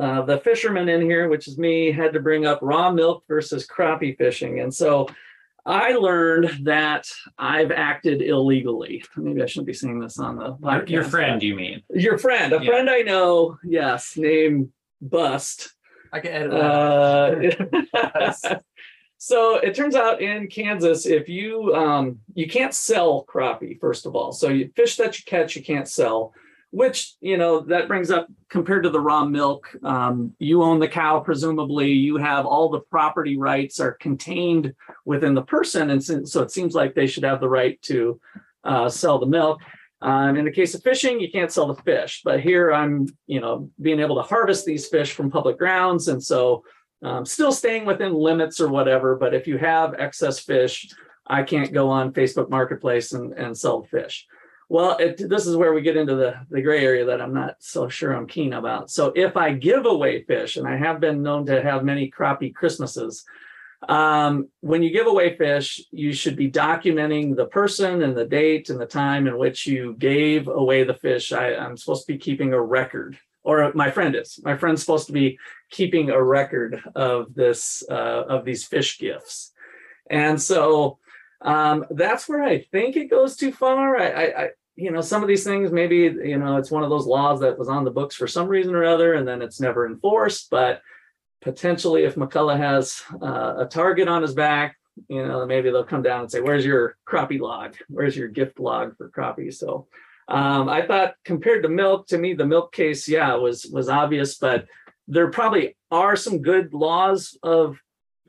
uh, 0.00 0.22
the 0.22 0.38
fisherman 0.38 0.88
in 0.88 1.02
here, 1.02 1.28
which 1.28 1.46
is 1.46 1.58
me, 1.58 1.92
had 1.92 2.12
to 2.14 2.20
bring 2.20 2.46
up 2.46 2.58
raw 2.62 2.90
milk 2.90 3.24
versus 3.28 3.66
crappie 3.66 4.16
fishing. 4.16 4.60
And 4.60 4.72
so 4.74 5.08
I 5.66 5.92
learned 5.92 6.64
that 6.64 7.06
I've 7.38 7.70
acted 7.70 8.22
illegally. 8.22 9.04
Maybe 9.16 9.42
I 9.42 9.46
shouldn't 9.46 9.66
be 9.66 9.74
saying 9.74 10.00
this 10.00 10.18
on 10.18 10.36
the 10.36 10.56
Your, 10.62 10.86
your 10.86 11.04
friend, 11.04 11.42
you 11.42 11.54
mean? 11.54 11.82
Your 11.90 12.16
friend, 12.16 12.52
a 12.52 12.62
Yeah. 12.62 12.70
friend 12.70 12.88
I 12.88 13.02
know, 13.02 13.58
yes, 13.62 14.16
named 14.16 14.70
Bust. 15.02 15.74
I 16.12 16.20
can 16.20 16.32
edit 16.32 16.50
that. 16.50 17.80
Uh, 17.94 18.58
so 19.18 19.56
it 19.56 19.74
turns 19.74 19.94
out 19.94 20.20
in 20.20 20.48
Kansas, 20.48 21.06
if 21.06 21.28
you 21.28 21.74
um, 21.74 22.20
you 22.34 22.48
can't 22.48 22.74
sell 22.74 23.24
crappie, 23.24 23.78
first 23.78 24.06
of 24.06 24.16
all. 24.16 24.32
So 24.32 24.48
you 24.48 24.70
fish 24.74 24.96
that 24.96 25.18
you 25.18 25.24
catch, 25.26 25.56
you 25.56 25.62
can't 25.62 25.86
sell. 25.86 26.32
Which 26.72 27.14
you 27.20 27.36
know 27.36 27.60
that 27.60 27.88
brings 27.88 28.10
up 28.10 28.28
compared 28.48 28.84
to 28.84 28.90
the 28.90 29.00
raw 29.00 29.24
milk, 29.24 29.68
um, 29.82 30.34
you 30.38 30.62
own 30.62 30.78
the 30.78 30.88
cow. 30.88 31.20
Presumably, 31.20 31.90
you 31.90 32.16
have 32.16 32.46
all 32.46 32.68
the 32.68 32.80
property 32.90 33.36
rights 33.36 33.80
are 33.80 33.92
contained 33.92 34.74
within 35.04 35.34
the 35.34 35.42
person, 35.42 35.90
and 35.90 36.28
so 36.28 36.42
it 36.42 36.52
seems 36.52 36.74
like 36.74 36.94
they 36.94 37.06
should 37.06 37.24
have 37.24 37.40
the 37.40 37.48
right 37.48 37.80
to 37.82 38.20
uh, 38.64 38.88
sell 38.88 39.18
the 39.18 39.26
milk. 39.26 39.60
Um, 40.00 40.36
in 40.36 40.44
the 40.44 40.52
case 40.52 40.74
of 40.74 40.82
fishing, 40.82 41.20
you 41.20 41.30
can't 41.30 41.52
sell 41.52 41.66
the 41.66 41.82
fish, 41.82 42.22
but 42.24 42.40
here 42.40 42.72
I'm, 42.72 43.06
you 43.26 43.40
know, 43.40 43.70
being 43.82 44.00
able 44.00 44.16
to 44.16 44.22
harvest 44.22 44.64
these 44.64 44.86
fish 44.86 45.12
from 45.12 45.30
public 45.30 45.58
grounds, 45.58 46.08
and 46.08 46.22
so 46.22 46.62
Um, 47.02 47.24
still 47.24 47.52
staying 47.52 47.86
within 47.86 48.12
limits 48.12 48.60
or 48.60 48.68
whatever, 48.68 49.16
but 49.16 49.32
if 49.32 49.46
you 49.46 49.56
have 49.58 49.94
excess 49.98 50.38
fish, 50.38 50.74
I 51.38 51.42
can't 51.42 51.72
go 51.72 51.88
on 51.88 52.12
Facebook 52.12 52.50
Marketplace 52.50 53.16
and, 53.16 53.32
and 53.32 53.56
sell 53.56 53.82
fish. 53.82 54.26
Well, 54.70 54.96
it, 54.98 55.28
this 55.28 55.48
is 55.48 55.56
where 55.56 55.74
we 55.74 55.82
get 55.82 55.96
into 55.96 56.14
the, 56.14 56.46
the 56.48 56.62
gray 56.62 56.84
area 56.84 57.04
that 57.06 57.20
I'm 57.20 57.34
not 57.34 57.56
so 57.58 57.88
sure 57.88 58.12
I'm 58.12 58.28
keen 58.28 58.52
about. 58.52 58.88
So 58.88 59.12
if 59.16 59.36
I 59.36 59.52
give 59.52 59.84
away 59.84 60.22
fish, 60.22 60.56
and 60.56 60.66
I 60.66 60.76
have 60.76 61.00
been 61.00 61.24
known 61.24 61.44
to 61.46 61.60
have 61.60 61.82
many 61.82 62.08
crappie 62.08 62.54
Christmases, 62.54 63.24
um, 63.88 64.48
when 64.60 64.84
you 64.84 64.90
give 64.92 65.08
away 65.08 65.36
fish, 65.36 65.80
you 65.90 66.12
should 66.12 66.36
be 66.36 66.48
documenting 66.48 67.34
the 67.34 67.46
person 67.46 68.02
and 68.02 68.16
the 68.16 68.24
date 68.24 68.70
and 68.70 68.80
the 68.80 68.86
time 68.86 69.26
in 69.26 69.38
which 69.38 69.66
you 69.66 69.96
gave 69.98 70.46
away 70.46 70.84
the 70.84 70.94
fish. 70.94 71.32
I, 71.32 71.56
I'm 71.56 71.76
supposed 71.76 72.06
to 72.06 72.12
be 72.12 72.18
keeping 72.18 72.52
a 72.52 72.62
record, 72.62 73.18
or 73.42 73.72
my 73.74 73.90
friend 73.90 74.14
is. 74.14 74.38
My 74.44 74.56
friend's 74.56 74.82
supposed 74.82 75.08
to 75.08 75.12
be 75.12 75.36
keeping 75.72 76.10
a 76.10 76.22
record 76.22 76.80
of 76.94 77.34
this 77.34 77.82
uh, 77.90 78.22
of 78.28 78.44
these 78.44 78.64
fish 78.64 79.00
gifts, 79.00 79.52
and 80.08 80.40
so 80.40 81.00
um, 81.42 81.86
that's 81.90 82.28
where 82.28 82.44
I 82.44 82.66
think 82.70 82.96
it 82.96 83.10
goes 83.10 83.36
too 83.36 83.50
far. 83.50 83.96
I, 83.96 84.08
I, 84.08 84.42
I, 84.42 84.48
you 84.80 84.90
know, 84.90 85.02
some 85.02 85.22
of 85.22 85.28
these 85.28 85.44
things 85.44 85.70
maybe 85.70 85.96
you 85.96 86.38
know 86.38 86.56
it's 86.56 86.70
one 86.70 86.82
of 86.82 86.90
those 86.90 87.06
laws 87.06 87.40
that 87.40 87.58
was 87.58 87.68
on 87.68 87.84
the 87.84 87.90
books 87.90 88.16
for 88.16 88.26
some 88.26 88.48
reason 88.48 88.74
or 88.74 88.84
other, 88.84 89.14
and 89.14 89.28
then 89.28 89.42
it's 89.42 89.60
never 89.60 89.86
enforced, 89.86 90.48
but 90.50 90.80
potentially 91.42 92.04
if 92.04 92.14
McCullough 92.14 92.56
has 92.56 93.02
uh, 93.22 93.54
a 93.58 93.66
target 93.66 94.08
on 94.08 94.22
his 94.22 94.34
back, 94.34 94.76
you 95.08 95.26
know, 95.26 95.46
maybe 95.46 95.70
they'll 95.70 95.84
come 95.84 96.02
down 96.02 96.20
and 96.20 96.30
say, 96.30 96.40
where's 96.40 96.64
your 96.64 96.96
crappie 97.08 97.40
log? 97.40 97.76
Where's 97.88 98.16
your 98.16 98.28
gift 98.28 98.58
log 98.58 98.96
for 98.96 99.10
crappie? 99.10 99.52
So 99.52 99.86
um, 100.28 100.68
I 100.68 100.86
thought 100.86 101.14
compared 101.24 101.62
to 101.62 101.68
milk, 101.68 102.06
to 102.08 102.18
me, 102.18 102.34
the 102.34 102.46
milk 102.46 102.72
case, 102.72 103.08
yeah, 103.08 103.34
was 103.34 103.66
was 103.70 103.88
obvious, 103.88 104.38
but 104.38 104.66
there 105.08 105.30
probably 105.30 105.76
are 105.90 106.16
some 106.16 106.40
good 106.40 106.72
laws 106.72 107.36
of 107.42 107.78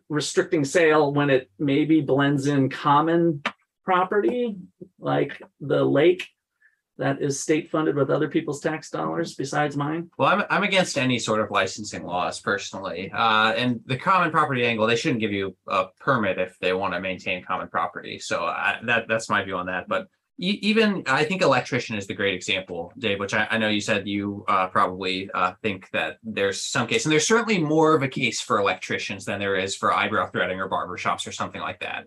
restricting 0.10 0.66
sale 0.66 1.14
when 1.14 1.30
it 1.30 1.50
maybe 1.60 2.02
blends 2.02 2.48
in 2.48 2.70
common 2.70 3.42
property, 3.86 4.58
like 5.00 5.42
the 5.60 5.84
lake 5.84 6.28
that 7.02 7.22
is 7.22 7.40
state 7.40 7.70
funded 7.70 7.96
with 7.96 8.10
other 8.10 8.30
people's 8.30 8.60
tax 8.60 8.90
dollars 8.90 9.36
besides 9.36 9.76
mine. 9.76 10.10
Well, 10.18 10.30
I'm, 10.30 10.44
I'm 10.50 10.64
against 10.64 10.98
any 10.98 11.20
sort 11.20 11.42
of 11.42 11.52
licensing 11.52 12.06
laws 12.06 12.40
personally. 12.40 13.12
Uh, 13.12 13.54
and 13.54 13.82
the 13.86 13.98
common 13.98 14.32
property 14.32 14.66
angle, 14.66 14.88
they 14.88 14.96
shouldn't 14.96 15.20
give 15.20 15.32
you 15.32 15.56
a 15.68 15.86
permit 16.00 16.40
if 16.40 16.58
they 16.60 16.74
want 16.74 16.94
to 16.94 17.00
maintain 17.00 17.44
common 17.44 17.68
property. 17.68 18.20
So 18.20 18.46
I, 18.46 18.80
that 18.86 19.08
that's 19.08 19.30
my 19.30 19.44
view 19.44 19.58
on 19.58 19.66
that. 19.66 19.88
But 19.88 20.08
even 20.38 21.04
I 21.06 21.24
think 21.24 21.42
electrician 21.42 21.96
is 21.98 22.08
the 22.08 22.16
great 22.16 22.34
example, 22.34 22.92
Dave, 22.98 23.20
which 23.20 23.34
I, 23.34 23.48
I 23.52 23.58
know 23.60 23.70
you 23.70 23.82
said 23.82 24.08
you 24.08 24.44
uh, 24.48 24.68
probably 24.68 25.30
uh, 25.34 25.54
think 25.62 25.90
that 25.92 26.18
there's 26.24 26.64
some 26.64 26.88
case, 26.88 27.06
and 27.06 27.12
there's 27.12 27.28
certainly 27.28 27.60
more 27.60 27.94
of 27.94 28.02
a 28.02 28.08
case 28.08 28.42
for 28.42 28.58
electricians 28.60 29.26
than 29.26 29.40
there 29.40 29.56
is 29.56 29.76
for 29.76 29.94
eyebrow 29.94 30.28
threading 30.32 30.60
or 30.60 30.68
barber 30.68 30.98
shops 30.98 31.28
or 31.28 31.32
something 31.32 31.62
like 31.62 31.80
that. 31.82 32.06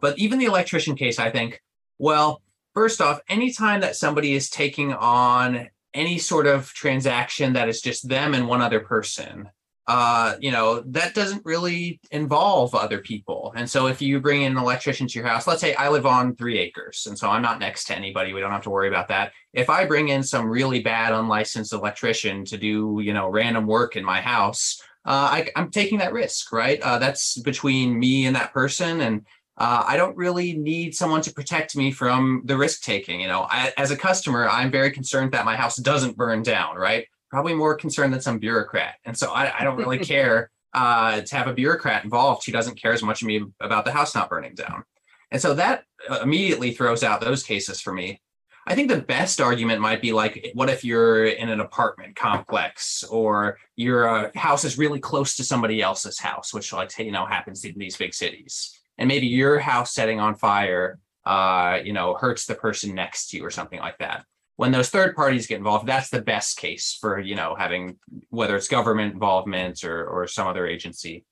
But 0.00 0.18
even 0.18 0.38
the 0.38 0.46
electrician 0.46 0.96
case, 0.96 1.18
I 1.18 1.30
think, 1.30 1.60
well, 1.98 2.40
first 2.74 3.00
off, 3.00 3.20
anytime 3.28 3.80
that 3.80 3.96
somebody 3.96 4.34
is 4.34 4.50
taking 4.50 4.92
on 4.92 5.68
any 5.94 6.18
sort 6.18 6.46
of 6.46 6.72
transaction 6.72 7.52
that 7.54 7.68
is 7.68 7.80
just 7.80 8.08
them 8.08 8.34
and 8.34 8.46
one 8.46 8.62
other 8.62 8.80
person, 8.80 9.48
uh, 9.86 10.36
you 10.38 10.52
know, 10.52 10.80
that 10.86 11.14
doesn't 11.14 11.44
really 11.44 11.98
involve 12.12 12.76
other 12.76 12.98
people. 12.98 13.52
And 13.56 13.68
so 13.68 13.88
if 13.88 14.00
you 14.00 14.20
bring 14.20 14.42
in 14.42 14.52
an 14.52 14.58
electrician 14.58 15.08
to 15.08 15.18
your 15.18 15.26
house, 15.26 15.48
let's 15.48 15.60
say 15.60 15.74
I 15.74 15.88
live 15.88 16.06
on 16.06 16.36
three 16.36 16.58
acres, 16.58 17.06
and 17.08 17.18
so 17.18 17.28
I'm 17.28 17.42
not 17.42 17.58
next 17.58 17.86
to 17.86 17.96
anybody, 17.96 18.32
we 18.32 18.40
don't 18.40 18.52
have 18.52 18.62
to 18.62 18.70
worry 18.70 18.86
about 18.86 19.08
that. 19.08 19.32
If 19.52 19.68
I 19.68 19.84
bring 19.84 20.10
in 20.10 20.22
some 20.22 20.46
really 20.46 20.80
bad 20.80 21.12
unlicensed 21.12 21.72
electrician 21.72 22.44
to 22.44 22.56
do, 22.56 23.00
you 23.02 23.12
know, 23.12 23.28
random 23.28 23.66
work 23.66 23.96
in 23.96 24.04
my 24.04 24.20
house, 24.20 24.80
uh, 25.04 25.10
I, 25.32 25.50
I'm 25.56 25.70
taking 25.70 25.98
that 25.98 26.12
risk, 26.12 26.52
right? 26.52 26.80
Uh, 26.80 26.98
that's 26.98 27.38
between 27.38 27.98
me 27.98 28.26
and 28.26 28.36
that 28.36 28.52
person, 28.52 29.00
and 29.00 29.26
uh, 29.60 29.84
I 29.86 29.98
don't 29.98 30.16
really 30.16 30.56
need 30.56 30.94
someone 30.94 31.20
to 31.20 31.34
protect 31.34 31.76
me 31.76 31.92
from 31.92 32.40
the 32.46 32.56
risk 32.56 32.80
taking. 32.80 33.20
You 33.20 33.28
know, 33.28 33.46
I, 33.50 33.74
as 33.76 33.90
a 33.90 33.96
customer, 33.96 34.48
I'm 34.48 34.70
very 34.70 34.90
concerned 34.90 35.32
that 35.32 35.44
my 35.44 35.54
house 35.54 35.76
doesn't 35.76 36.16
burn 36.16 36.42
down, 36.42 36.76
right? 36.76 37.06
Probably 37.28 37.52
more 37.52 37.74
concerned 37.74 38.14
than 38.14 38.22
some 38.22 38.38
bureaucrat. 38.38 38.94
And 39.04 39.14
so 39.14 39.30
I, 39.30 39.60
I 39.60 39.64
don't 39.64 39.76
really 39.76 39.98
care 40.14 40.50
uh, 40.72 41.20
to 41.20 41.36
have 41.36 41.46
a 41.46 41.52
bureaucrat 41.52 42.04
involved 42.04 42.46
who 42.46 42.52
doesn't 42.52 42.80
care 42.80 42.94
as 42.94 43.02
much 43.02 43.22
me 43.22 43.42
about 43.60 43.84
the 43.84 43.92
house 43.92 44.14
not 44.14 44.30
burning 44.30 44.54
down. 44.54 44.82
And 45.30 45.42
so 45.42 45.52
that 45.52 45.84
uh, 46.08 46.20
immediately 46.22 46.72
throws 46.72 47.04
out 47.04 47.20
those 47.20 47.42
cases 47.42 47.82
for 47.82 47.92
me. 47.92 48.22
I 48.66 48.74
think 48.74 48.88
the 48.88 49.02
best 49.02 49.42
argument 49.42 49.82
might 49.82 50.00
be 50.00 50.14
like, 50.14 50.52
what 50.54 50.70
if 50.70 50.84
you're 50.84 51.26
in 51.26 51.50
an 51.50 51.60
apartment 51.60 52.16
complex 52.16 53.04
or 53.04 53.58
your 53.76 54.08
uh, 54.08 54.30
house 54.34 54.64
is 54.64 54.78
really 54.78 55.00
close 55.00 55.36
to 55.36 55.44
somebody 55.44 55.82
else's 55.82 56.18
house, 56.18 56.54
which 56.54 56.72
like 56.72 56.96
you 56.98 57.12
know 57.12 57.26
happens 57.26 57.64
in 57.64 57.76
these 57.76 57.96
big 57.98 58.14
cities 58.14 58.79
and 59.00 59.08
maybe 59.08 59.26
your 59.26 59.58
house 59.58 59.92
setting 59.92 60.20
on 60.20 60.36
fire 60.36 61.00
uh, 61.24 61.80
you 61.82 61.92
know 61.92 62.14
hurts 62.14 62.46
the 62.46 62.54
person 62.54 62.94
next 62.94 63.30
to 63.30 63.38
you 63.38 63.44
or 63.44 63.50
something 63.50 63.80
like 63.80 63.98
that. 63.98 64.24
When 64.56 64.72
those 64.72 64.90
third 64.90 65.16
parties 65.16 65.46
get 65.46 65.58
involved 65.58 65.86
that's 65.86 66.10
the 66.10 66.22
best 66.22 66.58
case 66.58 66.96
for 67.00 67.18
you 67.18 67.34
know 67.34 67.56
having 67.58 67.98
whether 68.28 68.54
it's 68.54 68.68
government 68.68 69.14
involvement 69.14 69.82
or 69.82 70.06
or 70.06 70.26
some 70.28 70.46
other 70.46 70.66
agency. 70.66 71.24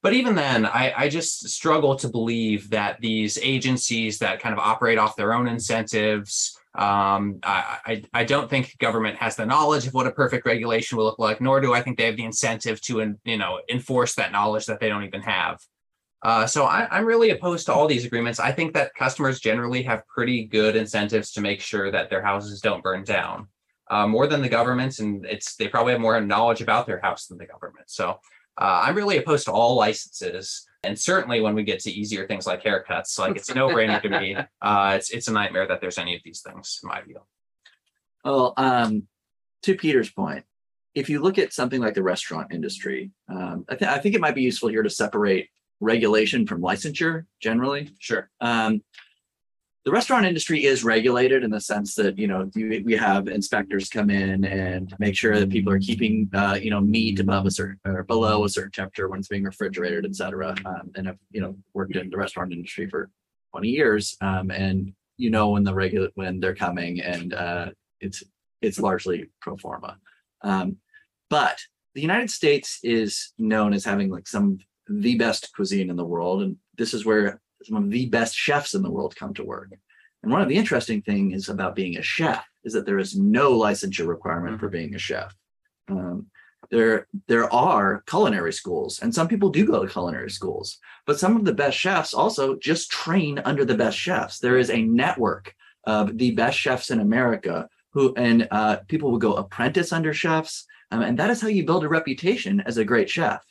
But 0.00 0.12
even 0.12 0.36
then 0.36 0.64
I, 0.64 0.92
I 0.96 1.08
just 1.08 1.48
struggle 1.48 1.96
to 1.96 2.08
believe 2.08 2.70
that 2.70 3.00
these 3.00 3.36
agencies 3.42 4.20
that 4.20 4.38
kind 4.38 4.52
of 4.52 4.60
operate 4.60 4.96
off 4.96 5.16
their 5.16 5.32
own 5.32 5.48
incentives 5.48 6.54
um, 6.74 7.40
I, 7.42 8.04
I, 8.14 8.22
don't 8.22 8.48
think 8.48 8.78
government 8.78 9.16
has 9.16 9.34
the 9.34 9.46
knowledge 9.46 9.88
of 9.88 9.94
what 9.94 10.06
a 10.06 10.12
perfect 10.12 10.46
regulation 10.46 10.96
will 10.96 11.06
look 11.06 11.18
like 11.18 11.40
nor 11.40 11.60
do 11.60 11.72
i 11.72 11.82
think 11.82 11.96
they 11.96 12.04
have 12.04 12.16
the 12.16 12.24
incentive 12.24 12.80
to 12.82 13.16
you 13.24 13.38
know 13.38 13.60
enforce 13.68 14.14
that 14.14 14.30
knowledge 14.30 14.66
that 14.66 14.78
they 14.78 14.88
don't 14.88 15.02
even 15.02 15.22
have 15.22 15.58
uh, 16.22 16.46
so 16.46 16.64
I, 16.64 16.88
I'm 16.90 17.04
really 17.04 17.30
opposed 17.30 17.66
to 17.66 17.72
all 17.72 17.86
these 17.86 18.04
agreements. 18.04 18.40
I 18.40 18.50
think 18.50 18.74
that 18.74 18.94
customers 18.94 19.40
generally 19.40 19.82
have 19.82 20.06
pretty 20.08 20.44
good 20.44 20.74
incentives 20.74 21.32
to 21.32 21.40
make 21.40 21.60
sure 21.60 21.90
that 21.92 22.10
their 22.10 22.22
houses 22.22 22.60
don't 22.60 22.82
burn 22.82 23.04
down, 23.04 23.46
uh, 23.90 24.06
more 24.06 24.26
than 24.26 24.42
the 24.42 24.48
governments, 24.48 24.98
and 24.98 25.24
it's 25.24 25.54
they 25.56 25.68
probably 25.68 25.92
have 25.92 26.00
more 26.00 26.20
knowledge 26.20 26.60
about 26.60 26.86
their 26.86 27.00
house 27.00 27.26
than 27.26 27.38
the 27.38 27.46
government. 27.46 27.88
So 27.88 28.18
uh, 28.60 28.82
I'm 28.84 28.96
really 28.96 29.18
opposed 29.18 29.44
to 29.46 29.52
all 29.52 29.76
licenses, 29.76 30.66
and 30.82 30.98
certainly 30.98 31.40
when 31.40 31.54
we 31.54 31.62
get 31.62 31.78
to 31.80 31.90
easier 31.90 32.26
things 32.26 32.46
like 32.46 32.64
haircuts, 32.64 33.16
like 33.18 33.36
it's 33.36 33.54
no-brainer 33.54 34.02
to 34.02 34.08
me. 34.08 34.36
Uh, 34.60 34.94
it's 34.96 35.10
it's 35.10 35.28
a 35.28 35.32
nightmare 35.32 35.68
that 35.68 35.80
there's 35.80 35.98
any 35.98 36.16
of 36.16 36.22
these 36.24 36.40
things, 36.40 36.80
in 36.82 36.88
my 36.88 37.00
view. 37.00 37.20
Well, 38.24 38.54
um, 38.56 39.06
to 39.62 39.76
Peter's 39.76 40.10
point, 40.10 40.44
if 40.94 41.08
you 41.08 41.20
look 41.20 41.38
at 41.38 41.52
something 41.52 41.80
like 41.80 41.94
the 41.94 42.02
restaurant 42.02 42.52
industry, 42.52 43.12
um, 43.28 43.64
I, 43.68 43.76
th- 43.76 43.90
I 43.90 43.98
think 43.98 44.16
it 44.16 44.20
might 44.20 44.34
be 44.34 44.42
useful 44.42 44.68
here 44.68 44.82
to 44.82 44.90
separate 44.90 45.48
regulation 45.80 46.46
from 46.46 46.60
licensure 46.60 47.24
generally. 47.40 47.90
Sure. 47.98 48.30
Um, 48.40 48.82
the 49.84 49.92
restaurant 49.92 50.26
industry 50.26 50.66
is 50.66 50.84
regulated 50.84 51.44
in 51.44 51.50
the 51.50 51.60
sense 51.60 51.94
that 51.94 52.18
you 52.18 52.26
know 52.26 52.50
you, 52.54 52.82
we 52.84 52.94
have 52.94 53.26
inspectors 53.26 53.88
come 53.88 54.10
in 54.10 54.44
and 54.44 54.94
make 54.98 55.16
sure 55.16 55.38
that 55.38 55.48
people 55.48 55.72
are 55.72 55.78
keeping 55.78 56.28
uh, 56.34 56.58
you 56.60 56.70
know 56.70 56.80
meat 56.80 57.20
above 57.20 57.46
a 57.46 57.50
certain 57.50 57.78
or 57.86 58.02
below 58.02 58.44
a 58.44 58.50
certain 58.50 58.72
temperature 58.72 59.08
when 59.08 59.20
it's 59.20 59.28
being 59.28 59.44
refrigerated, 59.44 60.04
et 60.04 60.14
cetera. 60.14 60.54
Um, 60.66 60.90
and 60.94 61.08
I've 61.08 61.18
you 61.30 61.40
know 61.40 61.56
worked 61.72 61.96
in 61.96 62.10
the 62.10 62.18
restaurant 62.18 62.52
industry 62.52 62.86
for 62.86 63.08
20 63.52 63.68
years, 63.68 64.14
um, 64.20 64.50
and 64.50 64.92
you 65.16 65.30
know 65.30 65.50
when 65.50 65.64
the 65.64 65.74
regular 65.74 66.10
when 66.16 66.38
they're 66.38 66.54
coming, 66.54 67.00
and 67.00 67.32
uh, 67.32 67.70
it's 68.00 68.22
it's 68.60 68.78
largely 68.78 69.30
pro 69.40 69.56
forma. 69.56 69.96
Um, 70.42 70.76
but 71.30 71.60
the 71.94 72.02
United 72.02 72.30
States 72.30 72.78
is 72.82 73.32
known 73.38 73.72
as 73.72 73.86
having 73.86 74.10
like 74.10 74.28
some 74.28 74.58
the 74.88 75.16
best 75.16 75.52
cuisine 75.54 75.90
in 75.90 75.96
the 75.96 76.04
world. 76.04 76.42
And 76.42 76.56
this 76.76 76.94
is 76.94 77.04
where 77.04 77.40
some 77.64 77.76
of 77.76 77.90
the 77.90 78.06
best 78.06 78.34
chefs 78.34 78.74
in 78.74 78.82
the 78.82 78.90
world 78.90 79.16
come 79.16 79.34
to 79.34 79.44
work. 79.44 79.72
And 80.22 80.32
one 80.32 80.42
of 80.42 80.48
the 80.48 80.56
interesting 80.56 81.02
things 81.02 81.48
about 81.48 81.76
being 81.76 81.96
a 81.96 82.02
chef 82.02 82.44
is 82.64 82.72
that 82.72 82.86
there 82.86 82.98
is 82.98 83.16
no 83.16 83.52
licensure 83.52 84.06
requirement 84.06 84.58
for 84.58 84.68
being 84.68 84.94
a 84.94 84.98
chef. 84.98 85.34
Um, 85.88 86.26
there, 86.70 87.06
there 87.28 87.52
are 87.52 88.02
culinary 88.06 88.52
schools, 88.52 89.00
and 89.00 89.14
some 89.14 89.28
people 89.28 89.48
do 89.48 89.64
go 89.64 89.84
to 89.84 89.90
culinary 89.90 90.30
schools, 90.30 90.78
but 91.06 91.18
some 91.18 91.36
of 91.36 91.44
the 91.44 91.54
best 91.54 91.78
chefs 91.78 92.12
also 92.12 92.56
just 92.56 92.90
train 92.90 93.40
under 93.44 93.64
the 93.64 93.76
best 93.76 93.96
chefs. 93.96 94.38
There 94.38 94.58
is 94.58 94.70
a 94.70 94.82
network 94.82 95.54
of 95.84 96.18
the 96.18 96.32
best 96.32 96.58
chefs 96.58 96.90
in 96.90 97.00
America 97.00 97.68
who, 97.92 98.12
and 98.16 98.46
uh, 98.50 98.76
people 98.88 99.10
will 99.10 99.18
go 99.18 99.34
apprentice 99.34 99.92
under 99.92 100.12
chefs. 100.12 100.66
Um, 100.90 101.02
and 101.02 101.18
that 101.18 101.30
is 101.30 101.40
how 101.40 101.48
you 101.48 101.64
build 101.64 101.84
a 101.84 101.88
reputation 101.88 102.60
as 102.60 102.76
a 102.76 102.84
great 102.84 103.08
chef. 103.08 103.42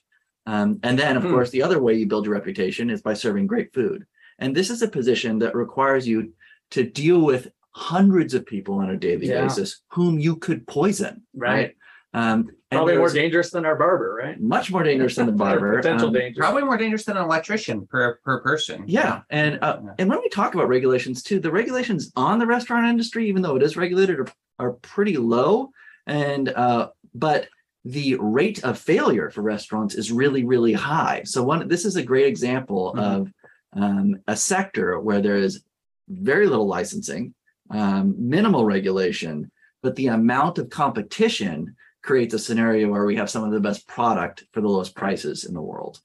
Um, 0.47 0.79
and 0.81 0.97
then, 0.97 1.17
of 1.17 1.23
Hmm. 1.23 1.29
course, 1.31 1.49
the 1.51 1.62
other 1.62 1.79
way 1.81 1.93
you 1.93 2.07
build 2.07 2.25
your 2.25 2.33
reputation 2.33 2.89
is 2.89 3.01
by 3.01 3.13
serving 3.13 3.45
great 3.47 3.73
food. 3.73 4.05
And 4.39 4.55
this 4.55 4.69
is 4.69 4.81
a 4.81 4.88
position 4.88 5.39
that 5.39 5.53
requires 5.55 6.07
you 6.07 6.33
to 6.71 6.83
deal 6.83 7.21
with 7.21 7.51
hundreds 7.71 8.33
of 8.33 8.45
people 8.45 8.75
on 8.75 8.89
a 8.89 8.97
daily 8.97 9.27
Yeah. 9.27 9.43
basis 9.43 9.81
whom 9.91 10.17
you 10.19 10.38
could 10.38 10.65
poison. 10.65 11.23
Right. 11.36 11.75
Um, 12.13 12.49
and 12.71 12.77
Probably 12.79 12.97
more 12.97 13.10
dangerous 13.12 13.51
than 13.51 13.65
our 13.65 13.75
barber, 13.75 14.15
right? 14.15 14.39
much 14.41 14.71
more 14.71 14.83
dangerous 14.83 15.15
than 15.17 15.25
the 15.27 15.31
barber. 15.45 15.75
Potential 15.77 16.07
Um, 16.07 16.13
danger. 16.13 16.39
Probably 16.41 16.63
more 16.63 16.77
dangerous 16.77 17.03
than 17.03 17.17
an 17.17 17.23
electrician 17.23 17.86
per 17.86 18.15
per 18.23 18.39
person. 18.41 18.83
Yeah, 18.88 19.21
and 19.29 19.60
uh, 19.62 19.79
Yeah. 19.83 19.93
and 19.99 20.10
when 20.10 20.19
we 20.21 20.29
talk 20.29 20.55
about 20.55 20.69
regulations 20.69 21.21
too, 21.21 21.39
the 21.39 21.51
regulations 21.51 22.12
on 22.15 22.39
the 22.39 22.47
restaurant 22.47 22.88
industry, 22.88 23.27
even 23.27 23.41
though 23.41 23.55
it 23.57 23.63
is 23.63 23.75
regulated, 23.77 24.19
are, 24.21 24.27
are 24.60 24.71
pretty 24.81 25.17
low. 25.17 25.71
And 26.07 26.49
uh, 26.49 26.89
but 27.13 27.49
the 27.88 28.15
rate 28.19 28.63
of 28.65 28.78
failure 28.78 29.30
for 29.30 29.41
restaurants 29.41 29.95
is 29.95 30.12
really, 30.12 30.43
really 30.43 30.73
high. 30.73 31.21
So 31.23 31.41
one, 31.41 31.67
this 31.69 31.86
is 31.86 31.95
a 31.95 32.04
great 32.04 32.26
example 32.28 32.93
Mhm. 32.95 33.00
of 33.00 33.34
um, 33.73 34.21
a 34.28 34.36
sector 34.36 35.00
where 35.00 35.21
there 35.21 35.36
is 35.36 35.63
very 36.08 36.47
little 36.47 36.67
licensing, 36.67 37.34
um, 37.69 38.15
minimal 38.17 38.65
regulation, 38.65 39.52
but 39.84 39.95
the 39.95 40.08
amount 40.08 40.58
of 40.58 40.69
competition 40.69 41.76
creates 42.02 42.34
a 42.34 42.39
scenario 42.39 42.89
where 42.89 43.06
we 43.06 43.17
have 43.17 43.30
some 43.30 43.43
of 43.43 43.52
the 43.52 43.60
best 43.60 43.86
product 43.88 44.45
for 44.52 44.62
the 44.62 44.67
lowest 44.67 44.95
prices 44.95 45.43
in 45.43 45.54
the 45.54 45.62
world. 45.62 46.02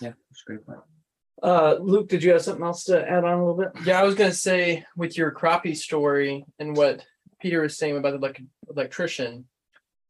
Yeah, 0.00 0.12
that's 0.28 0.42
a 0.42 0.46
great 0.46 0.66
point. 0.66 0.80
Uh, 1.42 1.76
Luke, 1.80 2.08
did 2.08 2.22
you 2.22 2.32
have 2.32 2.42
something 2.42 2.64
else 2.64 2.84
to 2.84 3.08
add 3.08 3.24
on 3.24 3.38
a 3.38 3.46
little 3.46 3.56
bit? 3.62 3.86
Yeah, 3.86 4.00
I 4.00 4.04
was 4.04 4.14
gonna 4.14 4.32
say 4.32 4.84
with 4.96 5.16
your 5.16 5.30
crappie 5.30 5.76
story 5.76 6.44
and 6.58 6.76
what 6.76 7.04
Peter 7.40 7.62
was 7.62 7.78
saying 7.78 7.96
about 7.96 8.20
the 8.20 8.26
elec- 8.28 8.46
electrician, 8.68 9.46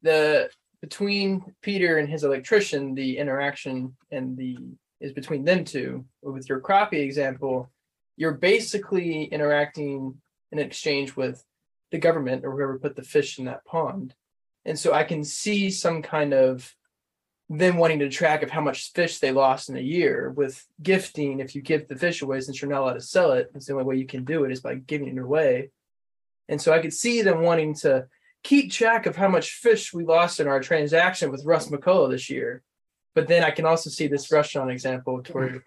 the 0.07 0.51
between 0.81 1.55
Peter 1.63 1.99
and 1.99 2.09
his 2.09 2.25
electrician, 2.25 2.95
the 2.95 3.19
interaction 3.19 3.97
and 4.11 4.37
the 4.37 4.57
is 5.01 5.13
between 5.13 5.45
them 5.45 5.65
two. 5.65 6.05
With 6.23 6.49
your 6.49 6.61
crappie 6.61 6.95
example, 6.95 7.71
you're 8.17 8.33
basically 8.33 9.25
interacting 9.25 10.15
in 10.53 10.59
exchange 10.59 11.17
with 11.17 11.45
the 11.91 11.99
government 11.99 12.45
or 12.45 12.53
whoever 12.53 12.79
put 12.79 12.97
the 12.97 13.03
fish 13.03 13.39
in 13.39 13.45
that 13.45 13.65
pond. 13.65 14.15
And 14.65 14.79
so 14.79 14.93
I 14.93 15.05
can 15.05 15.23
see 15.23 15.71
some 15.71 16.03
kind 16.03 16.33
of 16.33 16.75
them 17.49 17.77
wanting 17.77 18.01
to 18.01 18.09
track 18.09 18.43
of 18.43 18.51
how 18.51 18.61
much 18.61 18.93
fish 18.93 19.19
they 19.19 19.31
lost 19.31 19.69
in 19.69 19.77
a 19.77 19.81
year 19.81 20.31
with 20.31 20.67
gifting. 20.83 21.41
If 21.41 21.55
you 21.55 21.63
give 21.63 21.87
the 21.87 21.95
fish 21.95 22.23
away, 22.23 22.41
since 22.41 22.61
you're 22.61 22.71
not 22.71 22.83
allowed 22.83 22.95
to 22.95 23.01
sell 23.01 23.33
it, 23.33 23.51
it's 23.55 23.67
the 23.67 23.75
only 23.75 23.85
way 23.85 23.97
you 23.97 24.07
can 24.07 24.25
do 24.25 24.45
it 24.45 24.51
is 24.51 24.61
by 24.61 24.75
giving 24.77 25.09
it 25.09 25.19
away. 25.19 25.71
And 26.49 26.61
so 26.61 26.73
I 26.73 26.81
could 26.81 26.93
see 26.93 27.23
them 27.23 27.43
wanting 27.43 27.75
to 27.77 28.07
keep 28.43 28.71
track 28.71 29.07
of 29.07 29.17
how 29.17 29.29
much 29.29 29.51
fish 29.53 29.93
we 29.93 30.05
lost 30.05 30.41
in 30.41 30.47
our 30.49 30.61
transaction 30.61 31.31
with 31.31 31.45
Russ 31.45 31.69
McCullough 31.69 32.11
this 32.11 32.31
year. 32.31 32.63
But 33.15 33.29
then 33.29 33.43
I 33.43 33.51
can 33.51 33.65
also 33.65 33.89
see 33.91 34.09
this 34.09 34.31
restaurant 34.31 34.71
example 34.71 35.23
to 35.23 35.33
where 35.33 35.63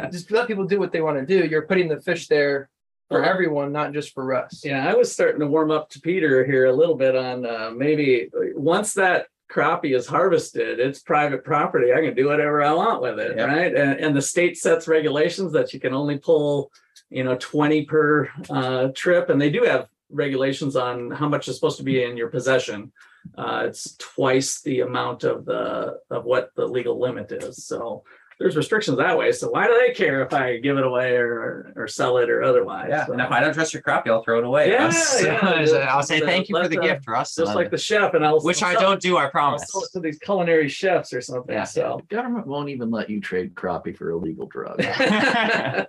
just 0.10 0.30
let 0.30 0.46
people 0.48 0.64
do 0.64 0.78
what 0.78 0.90
they 0.92 1.02
want 1.02 1.18
to 1.18 1.26
do. 1.26 1.46
You're 1.46 1.66
putting 1.66 1.88
the 1.88 2.00
fish 2.00 2.28
there 2.28 2.68
for 3.08 3.20
Uh-huh. 3.22 3.30
everyone, 3.30 3.72
not 3.72 3.92
just 3.92 4.12
for 4.14 4.24
Russ. 4.24 4.62
Yeah, 4.64 4.88
I 4.90 4.94
was 4.94 5.12
starting 5.12 5.40
to 5.40 5.46
warm 5.46 5.70
up 5.70 5.90
to 5.90 6.00
Peter 6.00 6.44
here 6.44 6.66
a 6.66 6.72
little 6.72 6.96
bit 6.96 7.14
on 7.14 7.44
uh, 7.46 7.70
maybe 7.76 8.30
once 8.54 8.94
that 8.94 9.26
crappie 9.52 9.94
is 9.94 10.06
harvested, 10.08 10.80
it's 10.80 10.98
private 11.00 11.44
property. 11.44 11.92
I 11.92 12.00
can 12.00 12.14
do 12.14 12.26
whatever 12.26 12.62
I 12.64 12.72
want 12.72 13.00
with 13.02 13.20
it, 13.20 13.36
Yeah. 13.36 13.44
right? 13.44 13.72
And, 13.72 14.00
and 14.00 14.16
the 14.16 14.22
state 14.22 14.56
sets 14.56 14.88
regulations 14.88 15.52
that 15.52 15.72
you 15.72 15.78
can 15.78 15.94
only 15.94 16.18
pull, 16.18 16.72
you 17.10 17.22
know, 17.22 17.36
20 17.38 17.84
per 17.84 18.28
uh, 18.50 18.88
trip. 18.94 19.28
And 19.30 19.40
they 19.40 19.50
do 19.50 19.62
have 19.62 19.86
regulations 20.10 20.76
on 20.76 21.10
how 21.10 21.28
much 21.28 21.48
is 21.48 21.54
supposed 21.54 21.78
to 21.78 21.84
be 21.84 22.02
in 22.02 22.16
your 22.16 22.28
possession. 22.28 22.92
Uh, 23.36 23.64
it's 23.66 23.96
twice 23.96 24.60
the 24.62 24.80
amount 24.80 25.24
of 25.24 25.44
the 25.44 25.98
of 26.10 26.24
what 26.24 26.52
the 26.54 26.66
legal 26.66 26.98
limit 27.00 27.32
is. 27.32 27.64
So 27.64 28.04
there's 28.38 28.54
restrictions 28.56 28.98
that 28.98 29.16
way. 29.16 29.32
So 29.32 29.48
why 29.50 29.66
do 29.66 29.72
they 29.74 29.94
care 29.94 30.22
if 30.22 30.34
I 30.34 30.58
give 30.58 30.76
it 30.76 30.84
away 30.84 31.16
or 31.16 31.72
or, 31.74 31.88
sell 31.88 32.18
it 32.18 32.28
or 32.28 32.42
otherwise? 32.42 32.88
Yeah, 32.90 33.06
So- 33.06 33.12
and 33.12 33.20
if 33.22 33.30
I 33.30 33.40
don't 33.40 33.54
trust 33.54 33.72
your 33.72 33.82
crappie, 33.82 34.08
I'll 34.08 34.22
throw 34.22 34.38
it 34.38 34.44
away. 34.44 34.70
Yeah, 34.70 34.84
Russ. 34.84 35.24
yeah, 35.24 35.34
I'll 35.90 36.02
say 36.02 36.16
just, 36.18 36.22
uh, 36.24 36.26
thank 36.26 36.48
you 36.48 36.56
for 36.56 36.68
the 36.68 36.76
the- 36.76 36.82
gift, 36.82 37.08
Russ. 37.08 37.34
just 37.34 37.54
like 37.54 37.70
the 37.70 37.78
chef, 37.78 38.12
and 38.14 38.24
I'll 38.26 38.40
which 38.40 38.62
I'll 38.62 38.76
I 38.76 38.80
don't 38.80 39.00
do, 39.00 39.16
I 39.16 39.24
I'll 39.24 39.30
promise. 39.30 39.64
sell 39.70 39.82
it 39.84 39.90
to 39.92 40.00
these 40.00 40.18
culinary 40.18 40.68
chefs 40.68 41.12
or 41.14 41.20
something. 41.22 41.54
Yeah. 41.54 41.64
So, 41.64 42.02
The 42.08 42.14
government 42.14 42.46
won't 42.46 42.68
even 42.68 42.90
let 42.90 43.08
you 43.08 43.20
trade 43.20 43.54
crappie 43.54 43.96
for 43.96 44.10
illegal 44.10 44.46
drugs. 44.46 44.84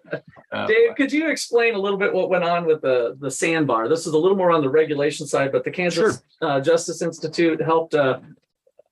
Uh, 0.49 0.65
Dave, 0.65 0.95
could 0.95 1.12
you 1.12 1.29
explain 1.29 1.75
a 1.75 1.77
little 1.77 1.97
bit 1.97 2.13
what 2.13 2.29
went 2.29 2.41
on 2.45 2.65
with 2.65 2.81
the 2.81 3.17
the 3.19 3.29
sandbar? 3.29 3.89
This 3.89 4.07
is 4.07 4.13
a 4.13 4.17
little 4.17 4.38
more 4.38 4.51
on 4.51 4.62
the 4.62 4.69
regulation 4.69 5.27
side, 5.27 5.51
but 5.51 5.65
the 5.65 5.69
Kansas 5.71 6.23
uh, 6.41 6.62
Justice 6.62 7.01
Institute 7.01 7.62
helped 7.62 7.93
uh, 7.93 8.19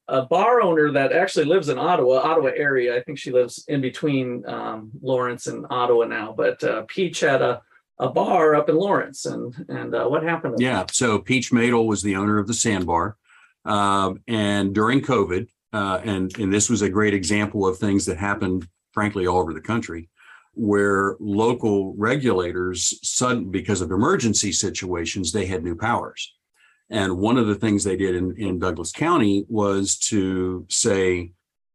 a 0.08 0.24
bar 0.24 0.62
owner 0.62 0.92
that 0.92 1.12
actually 1.12 1.46
lives 1.46 1.70
in 1.70 1.78
Ottawa, 1.78 2.18
Ottawa 2.18 2.52
area. 2.56 2.96
I 2.96 3.02
think 3.02 3.18
she 3.18 3.32
lives 3.32 3.64
in 3.68 3.82
between 3.82 4.46
um, 4.48 4.92
Lawrence 5.02 5.48
and 5.48 5.66
Ottawa 5.70 6.06
now. 6.06 6.34
But 6.36 6.64
uh, 6.64 6.84
Peach 6.88 7.22
had 7.22 7.42
a 7.42 7.62
a 7.98 8.10
bar 8.10 8.56
up 8.56 8.70
in 8.70 8.76
Lawrence, 8.76 9.26
and 9.26 9.54
and 9.70 9.96
uh, 9.96 10.06
what 10.06 10.24
happened? 10.24 10.56
Yeah, 10.60 10.86
so 10.92 11.20
Peach 11.20 11.52
Madl 11.52 11.88
was 11.88 12.02
the 12.02 12.16
owner 12.16 12.38
of 12.38 12.48
the 12.48 12.54
Sandbar. 12.54 13.18
Um, 13.64 14.22
and 14.28 14.76
during 14.76 15.02
COVID, 15.02 15.48
uh, 15.74 16.02
and, 16.04 16.38
and 16.38 16.54
this 16.54 16.70
was 16.70 16.82
a 16.82 16.90
great 16.90 17.14
example 17.14 17.66
of 17.66 17.78
things 17.78 18.06
that 18.06 18.18
happened, 18.18 18.68
frankly, 18.94 19.26
all 19.26 19.40
over 19.40 19.54
the 19.54 19.62
country, 19.62 20.10
where 20.54 21.16
local 21.20 21.96
regulators, 21.98 23.00
sudden, 23.02 23.50
because 23.50 23.82
of 23.82 23.92
emergency 23.92 24.52
situations, 24.52 25.32
they 25.32 25.46
had 25.46 25.64
new 25.64 25.76
powers. 25.76 26.35
And 26.90 27.18
one 27.18 27.38
of 27.38 27.48
the 27.48 27.56
things 27.56 27.84
they 27.84 27.98
did 27.98 28.16
in, 28.16 28.36
in 28.38 28.60
Douglas 28.60 28.92
County 28.92 29.46
was 29.50 29.98
to 30.10 30.66
say 30.70 31.32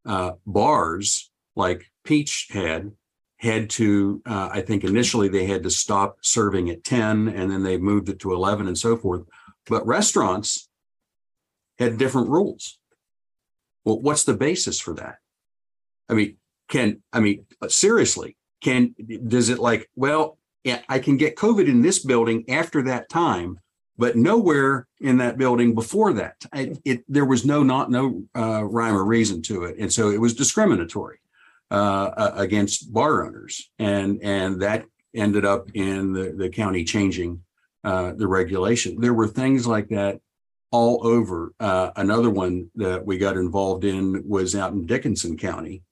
uh, 0.06 0.32
bars 0.46 1.30
like 1.56 1.90
Peach 2.04 2.48
had 2.50 2.92
had 3.38 3.70
to, 3.70 4.20
uh, 4.26 4.50
I 4.52 4.60
think 4.60 4.84
initially 4.84 5.28
they 5.28 5.46
had 5.46 5.62
to 5.62 5.70
stop 5.70 6.18
serving 6.20 6.68
at 6.68 6.84
10 6.84 7.28
and 7.28 7.50
then 7.50 7.62
they 7.62 7.78
moved 7.78 8.10
it 8.10 8.18
to 8.18 8.34
11 8.34 8.66
and 8.66 8.76
so 8.76 8.98
forth. 8.98 9.22
But 9.66 9.86
restaurants 9.86 10.68
had 11.78 11.96
different 11.96 12.28
rules. 12.28 12.78
Well, 13.82 13.98
what's 13.98 14.24
the 14.24 14.34
basis 14.34 14.78
for 14.78 14.92
that? 14.96 15.16
I 16.10 16.14
mean, 16.14 16.36
can, 16.68 17.02
I 17.14 17.20
mean, 17.20 17.46
uh, 17.62 17.68
seriously, 17.68 18.36
can, 18.60 18.94
does 19.26 19.48
it 19.48 19.58
like, 19.58 19.88
well, 19.96 20.36
yeah, 20.62 20.82
I 20.90 20.98
can 20.98 21.16
get 21.16 21.36
COVID 21.36 21.66
in 21.66 21.80
this 21.80 22.04
building 22.04 22.44
after 22.50 22.82
that 22.82 23.08
time, 23.08 23.58
but 24.00 24.16
nowhere 24.16 24.88
in 24.98 25.18
that 25.18 25.36
building 25.36 25.74
before 25.74 26.14
that. 26.14 26.42
It, 26.54 27.04
there 27.06 27.26
was 27.26 27.44
no, 27.44 27.62
not, 27.62 27.90
no 27.90 28.22
uh, 28.34 28.64
rhyme 28.64 28.96
or 28.96 29.04
reason 29.04 29.42
to 29.42 29.64
it. 29.64 29.76
And 29.78 29.92
so 29.92 30.08
it 30.08 30.18
was 30.18 30.32
discriminatory 30.32 31.18
uh, 31.70 32.30
against 32.34 32.90
bar 32.94 33.26
owners. 33.26 33.70
And, 33.78 34.18
and 34.22 34.62
that 34.62 34.86
ended 35.14 35.44
up 35.44 35.70
in 35.74 36.14
the, 36.14 36.32
the 36.32 36.48
county 36.48 36.82
changing 36.82 37.42
uh, 37.84 38.14
the 38.16 38.26
regulation. 38.26 38.98
There 38.98 39.12
were 39.12 39.28
things 39.28 39.66
like 39.66 39.90
that 39.90 40.18
all 40.70 41.06
over. 41.06 41.52
Uh, 41.60 41.90
another 41.96 42.30
one 42.30 42.70
that 42.76 43.04
we 43.04 43.18
got 43.18 43.36
involved 43.36 43.84
in 43.84 44.26
was 44.26 44.56
out 44.56 44.72
in 44.72 44.86
Dickinson 44.86 45.36
County, 45.36 45.82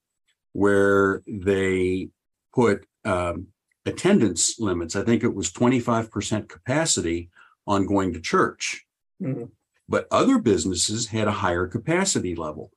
where 0.55 1.23
they 1.27 2.09
put 2.55 2.87
um, 3.05 3.49
attendance 3.85 4.59
limits. 4.59 4.97
I 4.97 5.03
think 5.03 5.25
it 5.25 5.35
was 5.35 5.53
25% 5.53 6.49
capacity 6.49 7.29
on 7.69 7.87
going 7.87 8.13
to 8.15 8.21
church. 8.21 8.85
Mhm. 9.23 9.51
But 9.89 10.09
other 10.11 10.39
businesses 10.39 11.07
had 11.07 11.29
a 11.29 11.33
higher 11.33 11.67
capacity 11.67 12.35
level. 12.35 12.73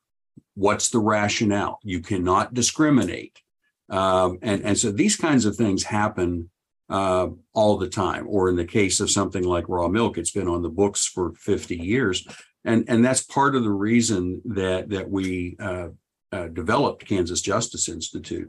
What's 0.54 0.90
the 0.90 1.00
rationale? 1.00 1.80
You 1.82 2.00
cannot 2.00 2.54
discriminate. 2.54 3.40
Um, 3.88 4.38
and, 4.42 4.62
and 4.62 4.78
so 4.78 4.92
these 4.92 5.16
kinds 5.16 5.44
of 5.44 5.56
things 5.56 5.82
happen 5.82 6.50
uh, 6.88 7.28
all 7.54 7.78
the 7.78 7.88
time. 7.88 8.26
Or 8.28 8.48
in 8.48 8.56
the 8.56 8.64
case 8.64 9.00
of 9.00 9.10
something 9.10 9.44
like 9.44 9.68
raw 9.68 9.88
milk, 9.88 10.18
it's 10.18 10.30
been 10.30 10.48
on 10.48 10.62
the 10.62 10.68
books 10.68 11.06
for 11.06 11.32
50 11.34 11.76
years. 11.76 12.26
And, 12.64 12.84
and 12.88 13.04
that's 13.04 13.22
part 13.22 13.56
of 13.56 13.64
the 13.64 13.70
reason 13.70 14.40
that, 14.44 14.90
that 14.90 15.10
we 15.10 15.56
uh, 15.58 15.88
uh, 16.30 16.48
developed 16.48 17.06
Kansas 17.06 17.40
Justice 17.40 17.88
Institute. 17.88 18.48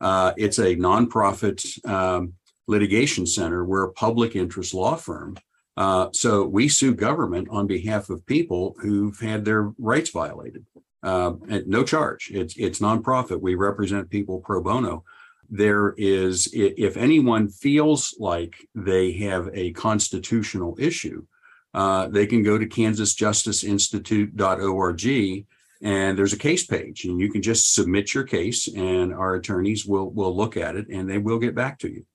Uh, 0.00 0.32
it's 0.36 0.58
a 0.58 0.76
nonprofit 0.76 1.64
um, 1.88 2.34
litigation 2.66 3.26
center. 3.26 3.64
We're 3.64 3.84
a 3.84 3.92
public 3.92 4.36
interest 4.36 4.74
law 4.74 4.96
firm. 4.96 5.36
Uh, 5.76 6.08
so 6.12 6.44
we 6.44 6.68
sue 6.68 6.94
government 6.94 7.48
on 7.50 7.66
behalf 7.66 8.10
of 8.10 8.24
people 8.26 8.76
who've 8.80 9.18
had 9.18 9.44
their 9.44 9.72
rights 9.78 10.10
violated. 10.10 10.64
Uh, 11.02 11.34
at 11.50 11.66
no 11.68 11.82
charge. 11.84 12.30
It's 12.32 12.56
it's 12.56 12.78
nonprofit. 12.78 13.42
We 13.42 13.56
represent 13.56 14.08
people 14.08 14.40
pro 14.40 14.62
bono. 14.62 15.04
There 15.50 15.94
is, 15.98 16.48
if 16.54 16.96
anyone 16.96 17.50
feels 17.50 18.14
like 18.18 18.66
they 18.74 19.12
have 19.12 19.50
a 19.52 19.72
constitutional 19.72 20.74
issue, 20.78 21.26
uh, 21.74 22.08
they 22.08 22.26
can 22.26 22.42
go 22.42 22.56
to 22.56 22.64
kansasjusticeinstitute.org 22.66 25.46
and 25.82 26.16
there's 26.18 26.32
a 26.32 26.38
case 26.38 26.64
page 26.64 27.04
and 27.04 27.20
you 27.20 27.30
can 27.30 27.42
just 27.42 27.74
submit 27.74 28.14
your 28.14 28.24
case 28.24 28.68
and 28.68 29.12
our 29.12 29.34
attorneys 29.34 29.84
will 29.84 30.10
will 30.10 30.34
look 30.34 30.56
at 30.56 30.76
it 30.76 30.88
and 30.88 31.06
they 31.08 31.18
will 31.18 31.38
get 31.38 31.54
back 31.54 31.78
to 31.80 31.92
you. 31.92 32.06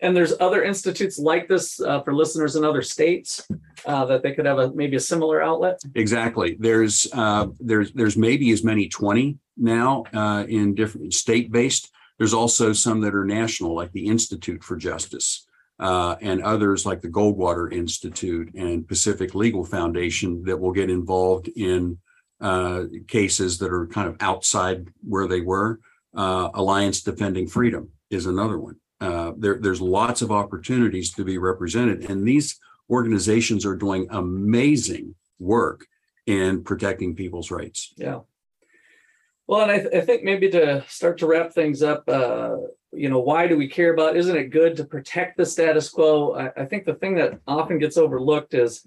And 0.00 0.16
there's 0.16 0.34
other 0.40 0.62
institutes 0.62 1.18
like 1.18 1.48
this 1.48 1.80
uh, 1.80 2.02
for 2.02 2.14
listeners 2.14 2.56
in 2.56 2.64
other 2.64 2.82
states 2.82 3.46
uh, 3.84 4.04
that 4.06 4.22
they 4.22 4.32
could 4.32 4.46
have 4.46 4.58
a 4.58 4.72
maybe 4.72 4.96
a 4.96 5.00
similar 5.00 5.42
outlet. 5.42 5.80
Exactly. 5.94 6.56
There's 6.58 7.06
uh, 7.12 7.46
there's 7.58 7.92
there's 7.92 8.16
maybe 8.16 8.50
as 8.52 8.64
many 8.64 8.88
20 8.88 9.38
now 9.56 10.04
uh, 10.12 10.44
in 10.48 10.74
different 10.74 11.14
state 11.14 11.50
based. 11.50 11.90
There's 12.18 12.34
also 12.34 12.72
some 12.72 13.00
that 13.02 13.14
are 13.14 13.24
national, 13.24 13.74
like 13.74 13.92
the 13.92 14.06
Institute 14.06 14.64
for 14.64 14.76
Justice, 14.76 15.46
uh, 15.78 16.16
and 16.20 16.42
others 16.42 16.84
like 16.84 17.00
the 17.00 17.08
Goldwater 17.08 17.72
Institute 17.72 18.52
and 18.54 18.86
Pacific 18.86 19.34
Legal 19.34 19.64
Foundation 19.64 20.42
that 20.44 20.58
will 20.58 20.72
get 20.72 20.90
involved 20.90 21.48
in 21.48 21.98
uh, 22.40 22.84
cases 23.06 23.58
that 23.58 23.72
are 23.72 23.86
kind 23.86 24.08
of 24.08 24.16
outside 24.20 24.88
where 25.06 25.28
they 25.28 25.40
were. 25.40 25.80
Uh, 26.16 26.50
Alliance 26.54 27.02
Defending 27.02 27.46
Freedom 27.46 27.90
is 28.10 28.26
another 28.26 28.58
one. 28.58 28.76
Uh, 29.00 29.32
there, 29.36 29.58
there's 29.60 29.80
lots 29.80 30.22
of 30.22 30.32
opportunities 30.32 31.12
to 31.12 31.24
be 31.24 31.38
represented, 31.38 32.10
and 32.10 32.26
these 32.26 32.58
organizations 32.90 33.64
are 33.64 33.76
doing 33.76 34.06
amazing 34.10 35.14
work 35.38 35.86
in 36.26 36.64
protecting 36.64 37.14
people's 37.14 37.50
rights. 37.50 37.94
Yeah. 37.96 38.20
Well, 39.46 39.62
and 39.62 39.70
I, 39.70 39.78
th- 39.78 39.94
I 39.94 40.00
think 40.02 40.24
maybe 40.24 40.50
to 40.50 40.84
start 40.88 41.18
to 41.18 41.26
wrap 41.26 41.52
things 41.52 41.82
up, 41.82 42.04
uh, 42.08 42.56
you 42.92 43.08
know, 43.08 43.20
why 43.20 43.46
do 43.46 43.56
we 43.56 43.68
care 43.68 43.94
about? 43.94 44.16
Isn't 44.16 44.36
it 44.36 44.50
good 44.50 44.76
to 44.76 44.84
protect 44.84 45.36
the 45.36 45.46
status 45.46 45.88
quo? 45.88 46.34
I, 46.34 46.62
I 46.62 46.64
think 46.66 46.84
the 46.84 46.94
thing 46.94 47.14
that 47.16 47.38
often 47.46 47.78
gets 47.78 47.96
overlooked 47.96 48.52
is 48.52 48.86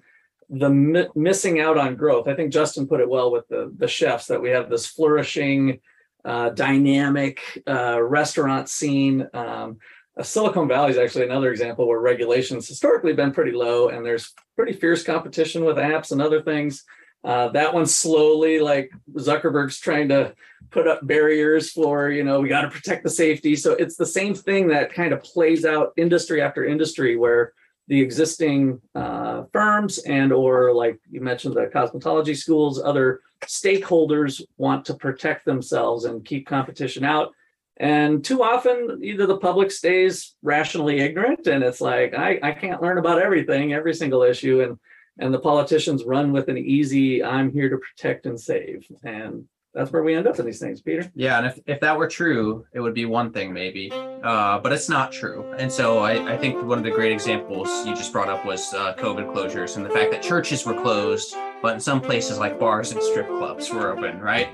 the 0.49 0.69
mi- 0.69 1.07
missing 1.15 1.59
out 1.59 1.77
on 1.77 1.95
growth. 1.95 2.27
I 2.27 2.35
think 2.35 2.51
Justin 2.51 2.87
put 2.87 2.99
it 2.99 3.09
well 3.09 3.31
with 3.31 3.47
the 3.47 3.73
the 3.75 3.87
chefs 3.87 4.27
that 4.27 4.41
we 4.41 4.49
have 4.49 4.69
this 4.69 4.85
flourishing, 4.85 5.79
uh, 6.25 6.49
dynamic 6.49 7.63
uh, 7.65 8.01
restaurant 8.01 8.69
scene. 8.69 9.27
Um, 9.33 9.77
Silicon 10.21 10.67
Valley 10.67 10.91
is 10.91 10.97
actually 10.97 11.25
another 11.25 11.51
example 11.51 11.87
where 11.87 11.99
regulations 11.99 12.67
historically 12.67 13.13
been 13.13 13.31
pretty 13.31 13.51
low, 13.51 13.89
and 13.89 14.05
there's 14.05 14.33
pretty 14.55 14.73
fierce 14.73 15.03
competition 15.03 15.63
with 15.63 15.77
apps 15.77 16.11
and 16.11 16.21
other 16.21 16.41
things. 16.41 16.83
Uh, 17.23 17.49
that 17.49 17.73
one 17.73 17.85
slowly, 17.85 18.59
like 18.59 18.91
Zuckerberg's 19.13 19.79
trying 19.79 20.09
to 20.09 20.33
put 20.71 20.87
up 20.87 21.05
barriers 21.05 21.71
for, 21.71 22.09
you 22.09 22.23
know, 22.23 22.41
we 22.41 22.49
got 22.49 22.61
to 22.61 22.69
protect 22.69 23.03
the 23.03 23.09
safety. 23.09 23.55
So 23.55 23.73
it's 23.73 23.95
the 23.95 24.05
same 24.05 24.33
thing 24.33 24.67
that 24.69 24.93
kind 24.93 25.13
of 25.13 25.21
plays 25.21 25.63
out 25.63 25.93
industry 25.97 26.41
after 26.41 26.65
industry 26.65 27.15
where 27.15 27.53
the 27.87 28.01
existing 28.01 28.81
uh, 28.95 29.43
firms 29.51 29.99
and 29.99 30.31
or 30.31 30.73
like 30.73 30.99
you 31.09 31.21
mentioned 31.21 31.55
the 31.55 31.69
cosmetology 31.73 32.35
schools, 32.35 32.81
other 32.81 33.21
stakeholders 33.45 34.41
want 34.57 34.85
to 34.85 34.93
protect 34.93 35.45
themselves 35.45 36.05
and 36.05 36.25
keep 36.25 36.47
competition 36.47 37.03
out. 37.03 37.33
And 37.77 38.23
too 38.23 38.43
often, 38.43 38.99
either 39.01 39.25
the 39.25 39.37
public 39.37 39.71
stays 39.71 40.35
rationally 40.43 40.99
ignorant 40.99 41.47
and 41.47 41.63
it's 41.63 41.81
like, 41.81 42.13
I, 42.13 42.39
I 42.43 42.51
can't 42.51 42.81
learn 42.81 42.99
about 42.99 43.21
everything, 43.21 43.73
every 43.73 43.93
single 43.93 44.23
issue. 44.23 44.61
And 44.61 44.77
and 45.19 45.33
the 45.33 45.39
politicians 45.39 46.03
run 46.05 46.31
with 46.31 46.49
an 46.49 46.57
easy 46.57 47.23
i'm 47.23 47.51
here 47.51 47.69
to 47.69 47.77
protect 47.77 48.25
and 48.25 48.39
save 48.39 48.85
and 49.03 49.45
that's 49.73 49.89
where 49.91 50.03
we 50.03 50.13
end 50.13 50.27
up 50.27 50.37
in 50.37 50.45
these 50.45 50.59
things 50.59 50.81
peter 50.81 51.09
Yeah, 51.15 51.37
and 51.37 51.47
if, 51.47 51.59
if 51.65 51.79
that 51.79 51.97
were 51.97 52.09
true, 52.09 52.65
it 52.73 52.81
would 52.81 52.93
be 52.93 53.05
one 53.05 53.31
thing 53.31 53.53
maybe, 53.53 53.89
uh, 53.89 54.59
but 54.59 54.73
it's 54.73 54.89
not 54.89 55.13
true. 55.13 55.49
And 55.57 55.71
so 55.71 55.99
I, 55.99 56.33
I 56.33 56.37
think 56.37 56.61
one 56.61 56.77
of 56.77 56.83
the 56.83 56.91
great 56.91 57.13
examples 57.13 57.69
you 57.85 57.95
just 57.95 58.11
brought 58.11 58.27
up 58.27 58.45
was 58.45 58.73
uh, 58.73 58.95
COVID 58.95 59.33
closures 59.33 59.77
and 59.77 59.85
the 59.85 59.89
fact 59.89 60.11
that 60.11 60.21
churches 60.21 60.65
were 60.65 60.73
closed, 60.73 61.37
but 61.61 61.75
in 61.75 61.79
some 61.79 62.01
places 62.01 62.37
like 62.37 62.59
bars 62.59 62.91
and 62.91 63.01
strip 63.01 63.29
clubs 63.29 63.71
were 63.71 63.97
open, 63.97 64.19
right? 64.19 64.49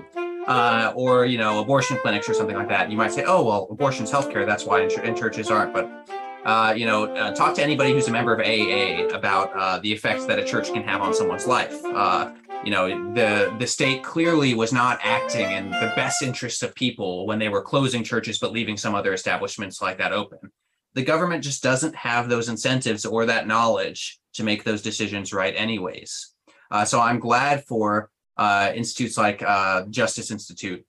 Uh, 0.47 0.93
or 0.95 1.25
you 1.25 1.37
know 1.37 1.59
abortion 1.59 1.97
clinics 1.97 2.29
or 2.29 2.33
something 2.33 2.55
like 2.55 2.69
that. 2.69 2.89
You 2.89 2.95
might 2.95 3.11
say, 3.11 3.25
oh 3.25 3.43
well, 3.43 3.67
abortion's 3.69 4.09
healthcare, 4.09 4.45
that's 4.45 4.63
why 4.63 4.87
ch- 4.87 4.99
and 4.99 5.15
churches 5.17 5.51
aren't. 5.51 5.73
But 5.73 6.07
uh, 6.45 6.73
you 6.73 6.85
know, 6.85 7.13
uh, 7.13 7.35
talk 7.35 7.53
to 7.55 7.61
anybody 7.61 7.91
who's 7.91 8.07
a 8.07 8.11
member 8.11 8.33
of 8.33 8.39
AA 8.39 9.13
about 9.13 9.51
uh, 9.53 9.79
the 9.79 9.91
effects 9.91 10.25
that 10.25 10.39
a 10.39 10.45
church 10.45 10.71
can 10.71 10.81
have 10.83 11.01
on 11.01 11.13
someone's 11.13 11.45
life. 11.45 11.83
Uh, 11.83 12.31
you 12.63 12.71
know, 12.71 13.13
the 13.13 13.53
the 13.59 13.67
state 13.67 14.03
clearly 14.03 14.53
was 14.53 14.71
not 14.71 14.99
acting 15.03 15.51
in 15.51 15.69
the 15.69 15.91
best 15.97 16.23
interests 16.23 16.63
of 16.63 16.73
people 16.75 17.27
when 17.27 17.37
they 17.37 17.49
were 17.49 17.61
closing 17.61 18.03
churches 18.03 18.39
but 18.39 18.53
leaving 18.53 18.77
some 18.77 18.95
other 18.95 19.13
establishments 19.13 19.81
like 19.81 19.97
that 19.97 20.13
open. 20.13 20.39
The 20.93 21.03
government 21.03 21.43
just 21.43 21.61
doesn't 21.61 21.95
have 21.95 22.29
those 22.29 22.47
incentives 22.47 23.05
or 23.05 23.25
that 23.25 23.45
knowledge 23.45 24.17
to 24.35 24.43
make 24.43 24.63
those 24.63 24.81
decisions 24.81 25.33
right, 25.33 25.53
anyways. 25.55 26.33
Uh, 26.71 26.85
so 26.85 26.99
I'm 26.99 27.19
glad 27.19 27.65
for 27.65 28.09
uh, 28.37 28.71
institutes 28.75 29.17
like 29.17 29.41
uh, 29.43 29.85
Justice 29.89 30.31
Institute 30.31 30.85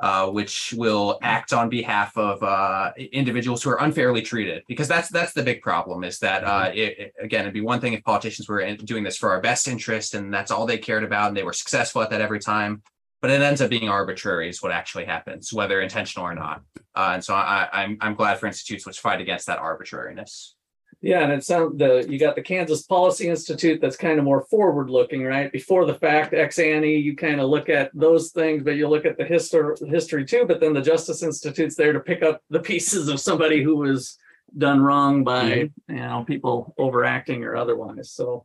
uh, 0.00 0.30
which 0.30 0.72
will 0.78 1.18
act 1.22 1.52
on 1.52 1.68
behalf 1.68 2.16
of 2.16 2.42
uh, 2.42 2.90
individuals 3.12 3.62
who 3.62 3.68
are 3.68 3.82
unfairly 3.82 4.22
treated. 4.22 4.62
Because 4.66 4.88
that's 4.88 5.10
that's 5.10 5.34
the 5.34 5.42
big 5.42 5.60
problem. 5.60 6.04
Is 6.04 6.18
that 6.20 6.42
uh, 6.42 6.70
it, 6.72 6.98
it- 6.98 7.12
again, 7.20 7.42
it'd 7.42 7.52
be 7.52 7.60
one 7.60 7.80
thing 7.80 7.92
if 7.92 8.02
politicians 8.02 8.48
were 8.48 8.74
doing 8.76 9.04
this 9.04 9.18
for 9.18 9.30
our 9.30 9.40
best 9.42 9.68
interest 9.68 10.14
and 10.14 10.32
that's 10.32 10.50
all 10.50 10.64
they 10.64 10.78
cared 10.78 11.04
about, 11.04 11.28
and 11.28 11.36
they 11.36 11.42
were 11.42 11.52
successful 11.52 12.00
at 12.02 12.08
that 12.10 12.22
every 12.22 12.40
time. 12.40 12.82
But 13.20 13.30
it 13.30 13.42
ends 13.42 13.60
up 13.60 13.68
being 13.68 13.90
arbitrary, 13.90 14.48
is 14.48 14.62
what 14.62 14.72
actually 14.72 15.04
happens, 15.04 15.52
whether 15.52 15.82
intentional 15.82 16.26
or 16.26 16.34
not. 16.34 16.62
Uh, 16.94 17.10
and 17.14 17.22
so 17.22 17.34
I, 17.34 17.68
I'm 17.70 17.98
I'm 18.00 18.14
glad 18.14 18.38
for 18.38 18.46
institutes 18.46 18.86
which 18.86 19.00
fight 19.00 19.20
against 19.20 19.46
that 19.48 19.58
arbitrariness. 19.58 20.56
Yeah 21.02 21.22
and 21.22 21.32
it 21.32 21.44
sounds 21.44 21.78
the 21.78 22.06
you 22.08 22.18
got 22.18 22.34
the 22.34 22.42
kansas 22.42 22.82
policy 22.82 23.28
institute 23.28 23.80
that's 23.80 23.96
kind 23.96 24.18
of 24.18 24.24
more 24.24 24.42
forward 24.42 24.90
looking 24.90 25.24
right 25.24 25.50
before 25.52 25.84
the 25.84 25.94
fact 25.94 26.34
ex 26.34 26.58
ante 26.58 26.92
you 26.92 27.16
kind 27.16 27.40
of 27.40 27.48
look 27.48 27.68
at 27.68 27.90
those 27.94 28.30
things 28.30 28.62
but 28.62 28.76
you 28.76 28.88
look 28.88 29.04
at 29.04 29.16
the 29.16 29.24
history 29.24 29.74
history 29.88 30.24
too 30.24 30.44
but 30.46 30.60
then 30.60 30.72
the 30.72 30.82
justice 30.82 31.22
institute's 31.22 31.76
there 31.76 31.92
to 31.92 32.00
pick 32.00 32.22
up 32.22 32.42
the 32.50 32.60
pieces 32.60 33.08
of 33.08 33.20
somebody 33.20 33.62
who 33.62 33.76
was 33.76 34.18
done 34.58 34.80
wrong 34.80 35.24
by 35.24 35.44
mm-hmm. 35.44 35.94
you 35.94 36.00
know 36.00 36.24
people 36.26 36.74
overacting 36.78 37.44
or 37.44 37.56
otherwise 37.56 38.10
so 38.10 38.44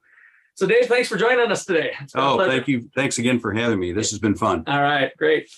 so 0.53 0.65
dave 0.65 0.85
thanks 0.85 1.09
for 1.09 1.17
joining 1.17 1.51
us 1.51 1.65
today 1.65 1.91
It's 2.01 2.13
been 2.13 2.23
a 2.23 2.33
Oh, 2.33 2.47
thank 2.47 2.67
you. 2.67 2.89
Thanks 2.95 3.17
again 3.17 3.39
for 3.39 3.51
having 3.53 3.79
me. 3.79 3.91
This 3.91 4.11
has 4.11 4.19
been 4.19 4.35
fun. 4.35 4.63
All 4.67 4.81
right, 4.81 5.11
great. 5.17 5.49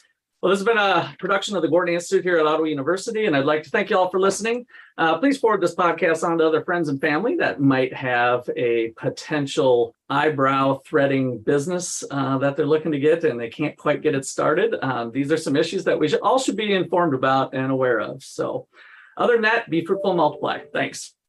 Well, 0.41 0.51
this 0.51 0.59
has 0.59 0.67
been 0.67 0.77
a 0.77 1.15
production 1.17 1.55
of 1.55 1.63
the 1.63 1.67
Gortney 1.67 1.93
Institute 1.93 2.23
here 2.23 2.37
at 2.37 2.45
Ottawa 2.45 2.67
University, 2.67 3.25
and 3.25 3.35
I'd 3.35 3.45
like 3.45 3.63
to 3.63 3.71
thank 3.71 3.89
you 3.89 3.97
all 3.97 4.11
for 4.11 4.19
listening. 4.19 4.67
Uh, 4.95 5.17
please 5.17 5.39
forward 5.39 5.61
this 5.61 5.73
podcast 5.73 6.23
on 6.23 6.37
to 6.37 6.45
other 6.45 6.63
friends 6.63 6.89
and 6.89 7.01
family 7.01 7.37
that 7.37 7.59
might 7.59 7.91
have 7.91 8.47
a 8.55 8.89
potential 8.97 9.95
eyebrow 10.11 10.79
threading 10.85 11.39
business 11.39 12.03
uh, 12.11 12.37
that 12.37 12.55
they're 12.55 12.67
looking 12.67 12.91
to 12.91 12.99
get 12.99 13.23
and 13.23 13.39
they 13.39 13.49
can't 13.49 13.75
quite 13.77 14.03
get 14.03 14.13
it 14.13 14.25
started. 14.25 14.75
Um, 14.83 15.11
these 15.11 15.31
are 15.31 15.37
some 15.37 15.55
issues 15.55 15.83
that 15.85 15.99
we 15.99 16.07
should, 16.07 16.21
all 16.21 16.37
should 16.37 16.55
be 16.55 16.71
informed 16.71 17.15
about 17.15 17.55
and 17.55 17.71
aware 17.71 17.99
of. 17.99 18.23
So, 18.23 18.67
other 19.17 19.33
than 19.33 19.41
that, 19.41 19.67
be 19.71 19.83
fruitful, 19.83 20.13
multiply. 20.13 20.59
Thanks. 20.71 21.17